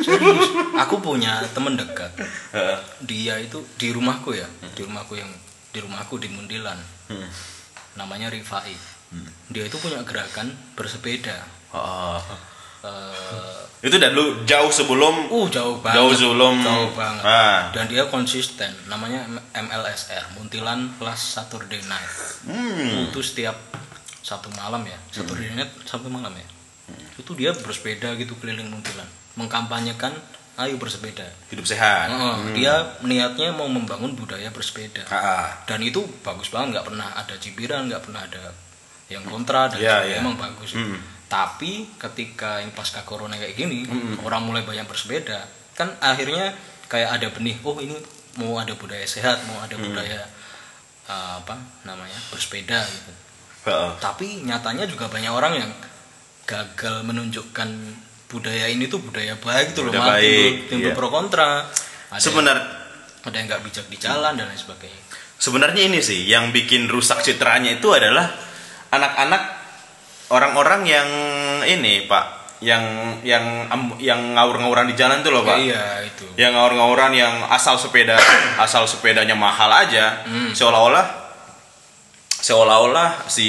serius 0.00 0.48
aku 0.78 0.96
punya 0.98 1.42
temen 1.52 1.76
dekat 1.76 2.08
Heeh. 2.54 2.78
dia 3.04 3.36
itu 3.36 3.60
di 3.76 3.92
rumahku 3.92 4.32
ya 4.32 4.46
di 4.72 4.80
rumahku 4.80 5.18
yang 5.18 5.28
di 5.68 5.78
rumahku 5.78 6.16
di 6.16 6.28
Mundilan. 6.28 6.78
Hmm. 7.08 7.28
namanya 7.94 8.30
Rifai. 8.30 8.72
Dia 9.48 9.66
itu 9.66 9.74
punya 9.76 9.98
gerakan 10.04 10.54
bersepeda. 10.76 11.34
Oh. 11.74 12.20
Eh, 12.78 13.58
Itu 13.82 13.98
dan 13.98 14.14
lu 14.14 14.46
jauh 14.46 14.70
sebelum? 14.70 15.26
Uh 15.26 15.50
jauh 15.50 15.82
banget. 15.82 15.98
Jauh 15.98 16.14
sebelum- 16.14 16.62
jauh 16.62 16.90
banget. 16.94 17.24
Ah. 17.26 17.74
dan 17.74 17.90
dia 17.90 18.06
konsisten. 18.06 18.70
Namanya 18.86 19.26
MLSR 19.50 20.38
Muntilan 20.38 20.94
Plus 20.94 21.18
Saturday 21.18 21.82
Night. 21.90 22.12
Hmm. 22.46 23.10
itu 23.10 23.18
setiap 23.18 23.58
satu 24.22 24.46
malam 24.54 24.86
ya. 24.86 24.98
Saturday 25.10 25.50
Night 25.54 25.74
satu 25.82 26.06
malam 26.06 26.30
ya. 26.30 26.46
Itu 27.18 27.34
dia 27.34 27.50
bersepeda 27.50 28.14
gitu 28.14 28.38
keliling 28.38 28.70
Muntilan. 28.70 29.06
Mengkampanyekan 29.34 30.14
ayo 30.58 30.74
bersepeda 30.74 31.22
hidup 31.54 31.62
sehat. 31.62 32.10
Heeh, 32.10 32.36
dia 32.58 32.74
niatnya 33.00 33.54
mau 33.54 33.70
membangun 33.70 34.18
budaya 34.18 34.50
bersepeda 34.50 35.06
Ah. 35.06 35.54
dan 35.64 35.78
itu 35.80 36.02
bagus 36.20 36.50
banget 36.50 36.78
nggak 36.78 36.86
pernah 36.90 37.08
ada 37.14 37.34
cibiran 37.38 37.86
nggak 37.86 38.02
pernah 38.02 38.26
ada 38.26 38.50
yang 39.08 39.22
kontra 39.24 39.70
dan 39.70 39.78
sebagainya, 39.78 40.18
iya. 40.18 40.20
emang 40.20 40.36
bagus 40.36 40.76
Mm. 40.76 40.98
tapi 41.30 41.88
ketika 41.96 42.60
yang 42.60 42.74
pasca 42.74 43.00
corona 43.04 43.38
kayak 43.38 43.54
gini 43.54 43.88
orang 44.20 44.44
mulai 44.44 44.66
banyak 44.66 44.84
bersepeda 44.84 45.46
kan 45.72 45.88
akhirnya 46.02 46.52
kayak 46.88 47.16
ada 47.16 47.28
benih 47.32 47.56
oh 47.62 47.78
ini 47.78 47.96
mau 48.36 48.58
ada 48.58 48.74
budaya 48.74 49.06
sehat 49.06 49.40
mau 49.48 49.60
ada 49.60 49.76
budaya 49.76 50.26
uh, 51.06 51.40
apa 51.40 51.56
namanya 51.84 52.18
bersepeda 52.28 52.82
gitu 52.84 53.12
tapi 53.96 54.42
nyatanya 54.42 54.84
juga 54.84 55.08
banyak 55.08 55.28
orang 55.28 55.54
yang 55.56 55.70
gagal 56.44 57.04
menunjukkan 57.04 57.68
budaya 58.28 58.68
ini 58.68 58.86
tuh 58.86 59.00
budaya 59.00 59.34
baik 59.40 59.72
tuh 59.72 59.88
loh 59.88 59.92
malah 59.96 60.20
baik, 60.20 60.68
timbul, 60.68 60.68
timbul 60.68 60.90
iya. 60.92 60.96
pro 60.96 61.08
kontra 61.08 61.64
ada 62.12 62.20
Sebenar 62.20 62.56
ada 63.24 63.34
yang 63.36 63.46
nggak 63.48 63.62
bijak 63.64 63.86
di 63.88 63.96
jalan 63.96 64.36
dan 64.36 64.46
lain 64.46 64.60
sebagainya 64.60 65.02
sebenarnya 65.40 65.82
ini 65.88 65.98
sih 66.04 66.28
yang 66.28 66.52
bikin 66.52 66.86
rusak 66.92 67.24
citranya 67.24 67.80
itu 67.80 67.88
adalah 67.88 68.28
anak-anak 68.92 69.42
orang-orang 70.28 70.82
yang 70.84 71.08
ini 71.64 72.04
Pak 72.04 72.38
yang 72.58 72.82
yang 73.22 73.70
yang 74.02 74.34
ngawur-ngawuran 74.34 74.90
di 74.90 74.98
jalan 74.98 75.22
tuh 75.22 75.30
loh 75.30 75.46
Pak. 75.46 75.62
iya 75.62 76.02
itu 76.02 76.26
Yang 76.34 76.58
ngawur-ngawuran 76.58 77.12
yang 77.14 77.34
asal 77.54 77.78
sepeda 77.78 78.18
asal 78.64 78.82
sepedanya 78.90 79.38
mahal 79.38 79.70
aja 79.70 80.26
Hmm. 80.26 80.50
seolah-olah 80.50 81.06
seolah-olah 82.38 83.30
si 83.30 83.48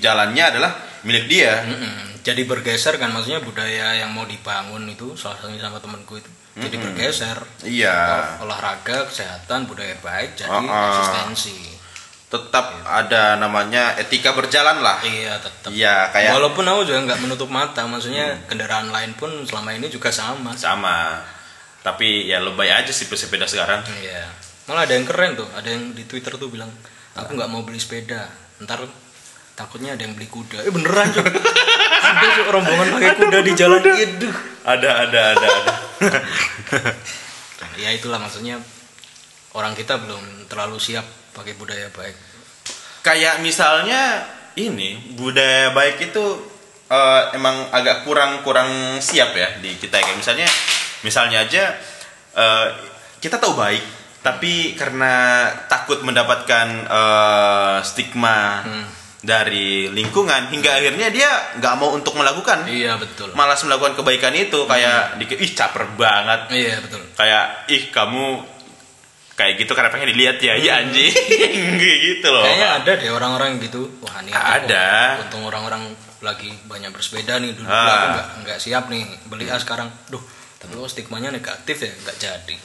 jalannya 0.00 0.44
adalah 0.44 0.72
milik 1.04 1.28
dia. 1.28 1.60
Mm-mm. 1.64 2.03
Jadi 2.24 2.42
bergeser 2.42 2.96
kan 2.96 3.12
maksudnya 3.12 3.38
budaya 3.38 3.94
yang 3.94 4.10
mau 4.10 4.24
dibangun 4.24 4.88
itu 4.88 5.12
salah 5.14 5.36
satunya 5.36 5.60
sama 5.60 5.76
temanku 5.78 6.16
itu 6.16 6.30
jadi 6.56 6.74
bergeser 6.74 7.38
Iya. 7.60 7.92
Ol- 8.40 8.48
olahraga 8.48 9.04
kesehatan 9.04 9.66
budaya 9.66 9.92
baik 9.98 10.34
jadi 10.34 10.48
Uh-uh. 10.50 10.88
eksistensi 10.90 11.76
Tetap 12.24 12.66
ada 12.82 13.36
namanya 13.36 13.94
etika 13.94 14.32
berjalan 14.32 14.80
lah. 14.80 14.98
iya 15.00 15.38
tetap 15.38 15.70
Iya, 15.70 16.10
kayak 16.10 16.34
walaupun 16.34 16.64
aku 16.64 16.82
juga 16.84 16.98
nggak 17.04 17.20
menutup 17.20 17.46
mata 17.46 17.84
maksudnya 17.84 18.42
kendaraan 18.44 18.88
lain 18.88 19.14
pun 19.14 19.30
selama 19.44 19.70
ini 19.70 19.86
juga 19.86 20.10
sama 20.10 20.50
sama 20.54 21.22
tapi 21.80 22.24
ya 22.24 22.40
lebay 22.40 22.72
aja 22.72 22.90
sih 22.90 23.06
sepeda 23.06 23.44
sekarang 23.44 23.86
Iya. 23.94 24.26
Malah 24.64 24.82
ada 24.82 24.96
yang 24.96 25.04
keren 25.04 25.36
tuh, 25.36 25.44
ada 25.52 25.68
yang 25.68 25.92
di 25.92 26.02
Twitter 26.04 26.32
tuh 26.32 26.48
bilang, 26.48 26.72
aku 27.12 27.36
nggak 27.36 27.46
mau 27.46 27.60
beli 27.60 27.76
sepeda, 27.76 28.24
ntar 28.58 28.80
takutnya 29.52 29.92
ada 29.92 30.02
yang 30.02 30.16
beli 30.16 30.24
kuda. 30.24 30.64
Eh 30.64 30.72
beneran 30.72 31.12
tuh. 31.12 31.20
ada 32.14 32.26
tuh 32.38 32.44
rombongan 32.54 32.86
pakai 32.94 33.10
kuda 33.18 33.38
di 33.42 33.52
jalan? 33.58 33.80
itu. 33.82 34.28
ada 34.62 34.90
ada 35.06 35.20
ada 35.34 35.46
ada. 35.50 35.72
Ya 37.74 37.90
itulah 37.90 38.22
maksudnya. 38.22 38.62
Orang 39.54 39.74
kita 39.74 39.98
belum 39.98 40.50
terlalu 40.50 40.78
siap 40.78 41.06
pakai 41.34 41.54
budaya 41.58 41.90
baik. 41.90 42.14
kayak 43.04 43.44
misalnya 43.44 44.24
ini 44.56 44.96
budaya 45.18 45.76
baik 45.76 46.08
itu 46.10 46.24
eh, 46.88 47.22
emang 47.36 47.68
agak 47.68 48.06
kurang 48.08 48.40
kurang 48.40 48.96
siap 49.02 49.36
ya 49.36 49.60
di 49.60 49.76
kita 49.76 50.00
kayak 50.00 50.16
misalnya 50.16 50.48
misalnya 51.04 51.44
aja 51.44 51.64
eh, 52.32 52.66
kita 53.20 53.36
tahu 53.36 53.58
baik 53.58 53.84
tapi 54.24 54.72
karena 54.72 55.44
takut 55.68 56.00
mendapatkan 56.00 56.68
eh, 56.88 57.76
stigma 57.84 58.64
dari 59.24 59.88
lingkungan 59.88 60.48
hingga 60.48 60.70
akhirnya 60.74 61.08
dia 61.08 61.26
nggak 61.56 61.74
mau 61.74 61.90
untuk 61.90 62.12
melakukan 62.12 62.64
Iya 62.64 62.94
betul. 62.94 63.32
malas 63.32 63.60
melakukan 63.60 63.96
kebaikan 63.96 64.30
itu 64.32 64.62
kayak 64.62 65.16
dikit 65.16 65.38
ih 65.38 65.50
caper 65.50 65.88
banget 65.94 66.40
Iya 66.50 66.76
betul. 66.78 67.00
kayak 67.16 67.44
ih 67.66 67.88
kamu 67.88 68.44
kayak 69.34 69.58
gitu 69.58 69.72
karena 69.72 69.88
pengen 69.88 70.12
dilihat 70.12 70.38
ya 70.38 70.54
ya 70.54 70.78
anjing 70.78 71.10
Kayak 71.80 71.98
gitu 72.04 72.28
loh 72.28 72.44
Kayaknya 72.44 72.68
ada 72.76 72.92
deh 72.94 73.10
orang-orang 73.10 73.58
gitu. 73.58 73.82
Wah 73.98 74.20
ini 74.20 74.30
Ada. 74.30 74.86
oh, 75.18 75.24
untung 75.24 75.42
orang-orang 75.44 75.82
lagi 76.20 76.48
banyak 76.64 76.88
bersepeda 76.88 77.36
nih 77.36 77.52
dulu 77.52 77.64
Ah. 77.64 77.74
Hmm. 77.74 77.88
aku 77.90 78.06
nggak 78.06 78.28
nggak 78.44 78.58
siap 78.60 78.84
nih 78.86 79.02
beli 79.26 79.48
A 79.48 79.56
sekarang. 79.58 79.88
Duh, 80.06 80.22
tapi 80.56 80.72
kok 80.74 80.86
stigmanya 80.86 81.28
negatif 81.28 81.76
ya 81.78 81.90
nggak 81.90 82.16
jadi. 82.16 82.56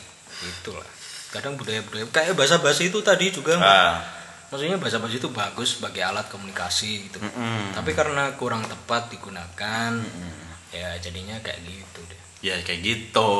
Itulah. 0.46 0.86
Kadang 1.30 1.56
budaya-budaya 1.56 2.06
kayak 2.06 2.34
bahasa 2.34 2.58
basi 2.58 2.88
itu 2.88 3.00
tadi 3.02 3.30
juga. 3.30 3.58
Ah. 3.58 3.98
Maksudnya 4.50 4.82
bahasa 4.82 4.98
basi 4.98 5.22
itu 5.22 5.30
bagus 5.30 5.78
sebagai 5.78 6.02
alat 6.02 6.26
komunikasi 6.30 7.06
gitu. 7.10 7.22
Mm-mm. 7.22 7.78
Tapi 7.78 7.94
karena 7.94 8.34
kurang 8.34 8.66
tepat 8.66 9.14
digunakan, 9.14 9.94
ya 10.74 10.90
jadinya 10.98 11.38
kayak 11.46 11.62
gitu 11.62 12.00
deh. 12.10 12.20
Ya 12.42 12.58
kayak 12.66 12.82
gitu, 12.82 13.32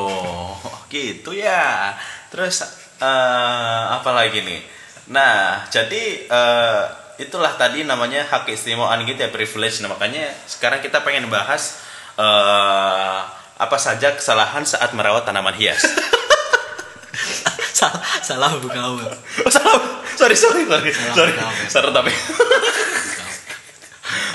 gitu 0.94 1.30
ya. 1.34 1.98
Terus 2.30 2.62
eh 3.02 3.84
apa 3.90 4.10
lagi 4.14 4.46
nih? 4.46 4.62
Nah, 5.10 5.66
jadi 5.66 6.30
eh, 6.30 6.82
itulah 7.18 7.58
tadi 7.58 7.82
namanya 7.82 8.24
hak 8.30 8.46
keistimewaan 8.46 9.02
gitu 9.02 9.18
ya 9.18 9.34
privilege. 9.34 9.82
Nah 9.82 9.90
makanya 9.90 10.30
sekarang 10.46 10.78
kita 10.78 11.02
pengen 11.02 11.26
bahas 11.26 11.82
eh 12.14 13.18
apa 13.60 13.76
saja 13.76 14.16
kesalahan 14.16 14.64
saat 14.64 14.96
merawat 14.96 15.28
tanaman 15.28 15.52
hias. 15.58 15.84
salah 17.80 18.00
salah 18.20 18.50
bukan 18.60 18.80
oh, 18.80 19.00
salah, 19.54 19.99
sorry 20.20 20.36
sorry 20.36 20.62
sorry 20.68 20.92
sorry, 20.92 21.32
sorry 21.72 21.90
tapi. 21.96 22.12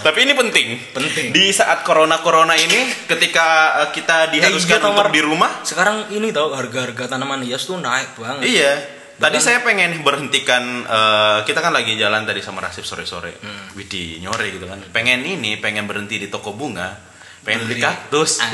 Tapi 0.05 0.21
ini 0.21 0.37
penting. 0.37 0.67
Penting. 0.93 1.33
Di 1.33 1.49
saat 1.49 1.81
corona-corona 1.81 2.53
ini, 2.53 2.93
ketika 3.09 3.73
eh, 3.81 3.89
kita 3.89 4.29
diharuskan 4.29 4.77
Eh, 4.77 4.85
iya, 4.85 4.89
untuk 4.93 5.09
di 5.09 5.21
rumah, 5.25 5.65
Sekarang 5.65 6.13
ini 6.13 6.29
tahu 6.29 6.53
harga-harga 6.53 7.17
tanaman 7.17 7.41
hias 7.41 7.65
tuh 7.65 7.81
naik 7.81 8.13
banget. 8.13 8.45
Iya. 8.45 8.73
Tadi 9.17 9.41
saya 9.41 9.65
pengen 9.65 10.05
berhentikan 10.05 10.85
eh, 10.85 11.37
kita 11.49 11.57
kan 11.57 11.73
lagi 11.73 11.97
jalan 11.97 12.21
tadi 12.21 12.45
sama 12.45 12.61
Rasif 12.61 12.85
sore-sore. 12.85 13.33
Hmm. 13.41 13.73
Widih, 13.73 14.21
nyore 14.21 14.53
gitu 14.53 14.69
kan. 14.69 14.77
Pengen 14.93 15.25
ini, 15.25 15.57
pengen 15.57 15.89
berhenti 15.89 16.21
di 16.21 16.29
toko 16.29 16.53
bunga, 16.53 17.01
pengen 17.41 17.65
beli 17.65 17.81
Beli. 17.81 17.85
kaktus. 17.85 18.41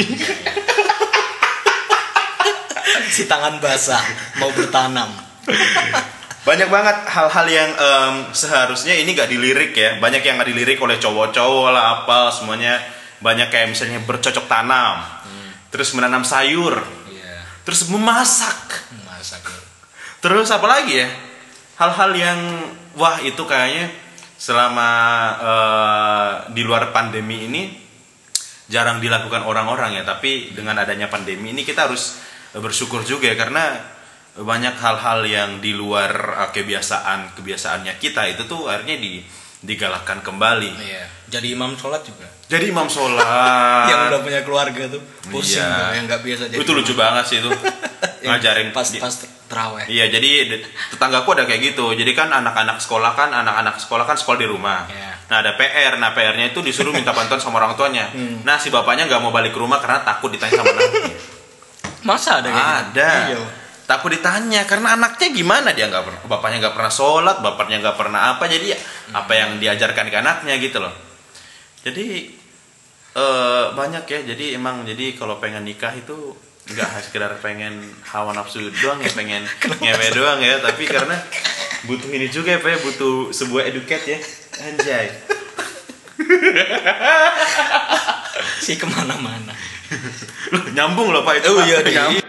Si 3.12 3.28
tangan 3.28 3.60
basah 3.60 4.00
mau 4.40 4.56
bertanam. 4.56 5.12
Banyak 6.42 6.74
banget 6.74 6.98
hal-hal 7.06 7.46
yang 7.46 7.70
em, 7.70 8.14
seharusnya 8.34 8.98
ini 8.98 9.14
gak 9.14 9.30
dilirik 9.30 9.78
ya. 9.78 10.02
Banyak 10.02 10.26
yang 10.26 10.42
gak 10.42 10.50
dilirik 10.50 10.82
oleh 10.82 10.98
cowok-cowok 10.98 11.70
lah 11.70 12.02
apa 12.02 12.34
semuanya. 12.34 12.82
Banyak 13.22 13.54
kayak 13.54 13.70
misalnya 13.70 14.02
bercocok 14.02 14.50
tanam. 14.50 15.06
Terus 15.72 15.96
menanam 15.96 16.26
sayur, 16.28 16.84
Iya, 17.08 17.48
terus 17.64 17.88
memasak. 17.88 18.92
masa 19.08 19.40
gue. 19.40 19.62
Terus 20.20 20.52
apa 20.52 20.68
lagi 20.68 21.00
ya? 21.00 21.08
Hal-hal 21.80 22.12
yang 22.12 22.40
wah 23.00 23.22
itu 23.24 23.40
kayaknya 23.48 23.88
selama 24.36 24.90
eh, 25.40 26.32
di 26.58 26.66
luar 26.68 26.92
pandemi 26.92 27.48
ini 27.48 27.72
jarang 28.68 29.00
dilakukan 29.00 29.48
orang-orang 29.48 29.96
ya. 29.96 30.04
Tapi 30.04 30.52
dengan 30.52 30.76
adanya 30.82 31.08
pandemi 31.08 31.56
ini 31.56 31.64
kita 31.64 31.88
harus 31.88 32.20
bersyukur 32.52 33.08
juga 33.08 33.32
ya 33.32 33.40
karena 33.40 33.80
banyak 34.32 34.76
hal-hal 34.80 35.20
yang 35.28 35.60
di 35.60 35.76
luar 35.76 36.12
eh, 36.40 36.50
kebiasaan 36.56 37.36
kebiasaannya 37.36 38.00
kita 38.00 38.32
itu 38.32 38.48
tuh 38.48 38.72
akhirnya 38.72 38.96
di 38.98 39.20
digalakkan 39.62 40.26
kembali. 40.26 40.74
Iya, 40.82 41.06
jadi 41.30 41.54
imam 41.54 41.78
sholat 41.78 42.02
juga. 42.02 42.26
Jadi 42.50 42.74
imam 42.74 42.90
sholat. 42.96 43.86
yang 43.94 44.10
udah 44.10 44.22
punya 44.26 44.42
keluarga 44.42 44.90
tuh 44.90 45.02
pusing 45.30 45.62
Iya. 45.62 45.70
tuh, 45.70 45.92
yang 45.94 46.06
nggak 46.10 46.22
biasa 46.26 46.44
jadi. 46.50 46.58
itu 46.66 46.72
lucu 46.74 46.94
imam. 46.98 47.02
banget 47.06 47.24
sih 47.30 47.38
itu. 47.46 47.50
Ngajarin 48.26 48.74
pas 48.74 48.88
pas 48.98 49.14
teraweh. 49.46 49.86
Iya, 49.86 50.10
jadi 50.10 50.62
tetanggaku 50.96 51.38
ada 51.38 51.44
kayak 51.46 51.62
gitu. 51.76 51.94
Jadi 51.94 52.12
kan 52.18 52.34
anak-anak 52.34 52.82
sekolah 52.82 53.14
kan, 53.14 53.30
anak-anak 53.30 53.78
sekolah 53.78 54.06
kan 54.10 54.18
sekolah 54.18 54.40
di 54.42 54.48
rumah. 54.50 54.90
Iya. 54.90 55.12
Nah 55.30 55.38
ada 55.46 55.54
PR, 55.54 55.94
nah 56.02 56.12
PR-nya 56.18 56.50
itu 56.50 56.60
disuruh 56.66 56.90
minta 56.90 57.14
bantuan 57.14 57.38
sama 57.38 57.62
orang 57.62 57.78
tuanya. 57.78 58.10
Hmm. 58.10 58.42
Nah 58.42 58.58
si 58.58 58.74
bapaknya 58.74 59.06
nggak 59.06 59.22
mau 59.22 59.30
balik 59.30 59.54
ke 59.54 59.60
rumah 59.62 59.78
karena 59.78 60.02
takut 60.02 60.34
ditanya 60.34 60.58
sama 60.58 60.74
anaknya. 60.74 61.14
Masa 62.02 62.42
ada 62.42 62.50
kayak 62.50 62.66
gitu? 62.66 62.82
ada. 62.98 63.12
Iya. 63.30 63.40
Takut 63.92 64.08
ditanya 64.08 64.64
karena 64.64 64.96
anaknya 64.96 65.36
gimana 65.36 65.76
dia 65.76 65.92
nggak 65.92 66.08
pernah, 66.08 66.22
bapaknya 66.24 66.64
nggak 66.64 66.76
pernah 66.80 66.94
sholat, 66.96 67.44
bapaknya 67.44 67.84
nggak 67.84 67.98
pernah 68.00 68.32
apa, 68.32 68.48
jadi 68.48 68.72
ya 68.72 68.78
apa 69.12 69.36
yang 69.36 69.60
diajarkan 69.60 70.08
ke 70.08 70.16
anaknya 70.16 70.56
gitu 70.64 70.80
loh. 70.80 70.96
Jadi 71.84 72.32
eh 73.12 73.66
banyak 73.76 74.08
ya, 74.08 74.20
jadi 74.32 74.56
emang 74.56 74.88
jadi 74.88 75.20
kalau 75.20 75.44
pengen 75.44 75.68
nikah 75.68 75.92
itu 75.92 76.16
nggak 76.72 76.88
hanya 76.88 77.04
sekedar 77.04 77.36
pengen 77.44 77.84
hawa 78.08 78.32
nafsu 78.32 78.64
doang 78.80 79.04
ya, 79.04 79.12
pengen 79.12 79.44
ngewe 79.84 80.08
doang 80.16 80.40
ya, 80.40 80.64
tapi 80.64 80.88
karena 80.88 81.20
butuh 81.84 82.16
ini 82.16 82.32
juga 82.32 82.56
ya, 82.56 82.64
Pak, 82.64 82.88
butuh 82.88 83.36
sebuah 83.36 83.68
educate 83.68 84.08
ya, 84.08 84.20
anjay. 84.72 85.12
Si 88.64 88.78
ke 88.78 88.86
mana-mana. 88.88 89.52
Nyambung 90.72 91.12
loh 91.12 91.26
Pak 91.26 91.44
itu. 91.44 91.50
Oh 91.50 91.60
Pak. 91.60 91.66
iya, 91.68 91.78
deh. 91.84 91.92
nyambung. 91.92 92.21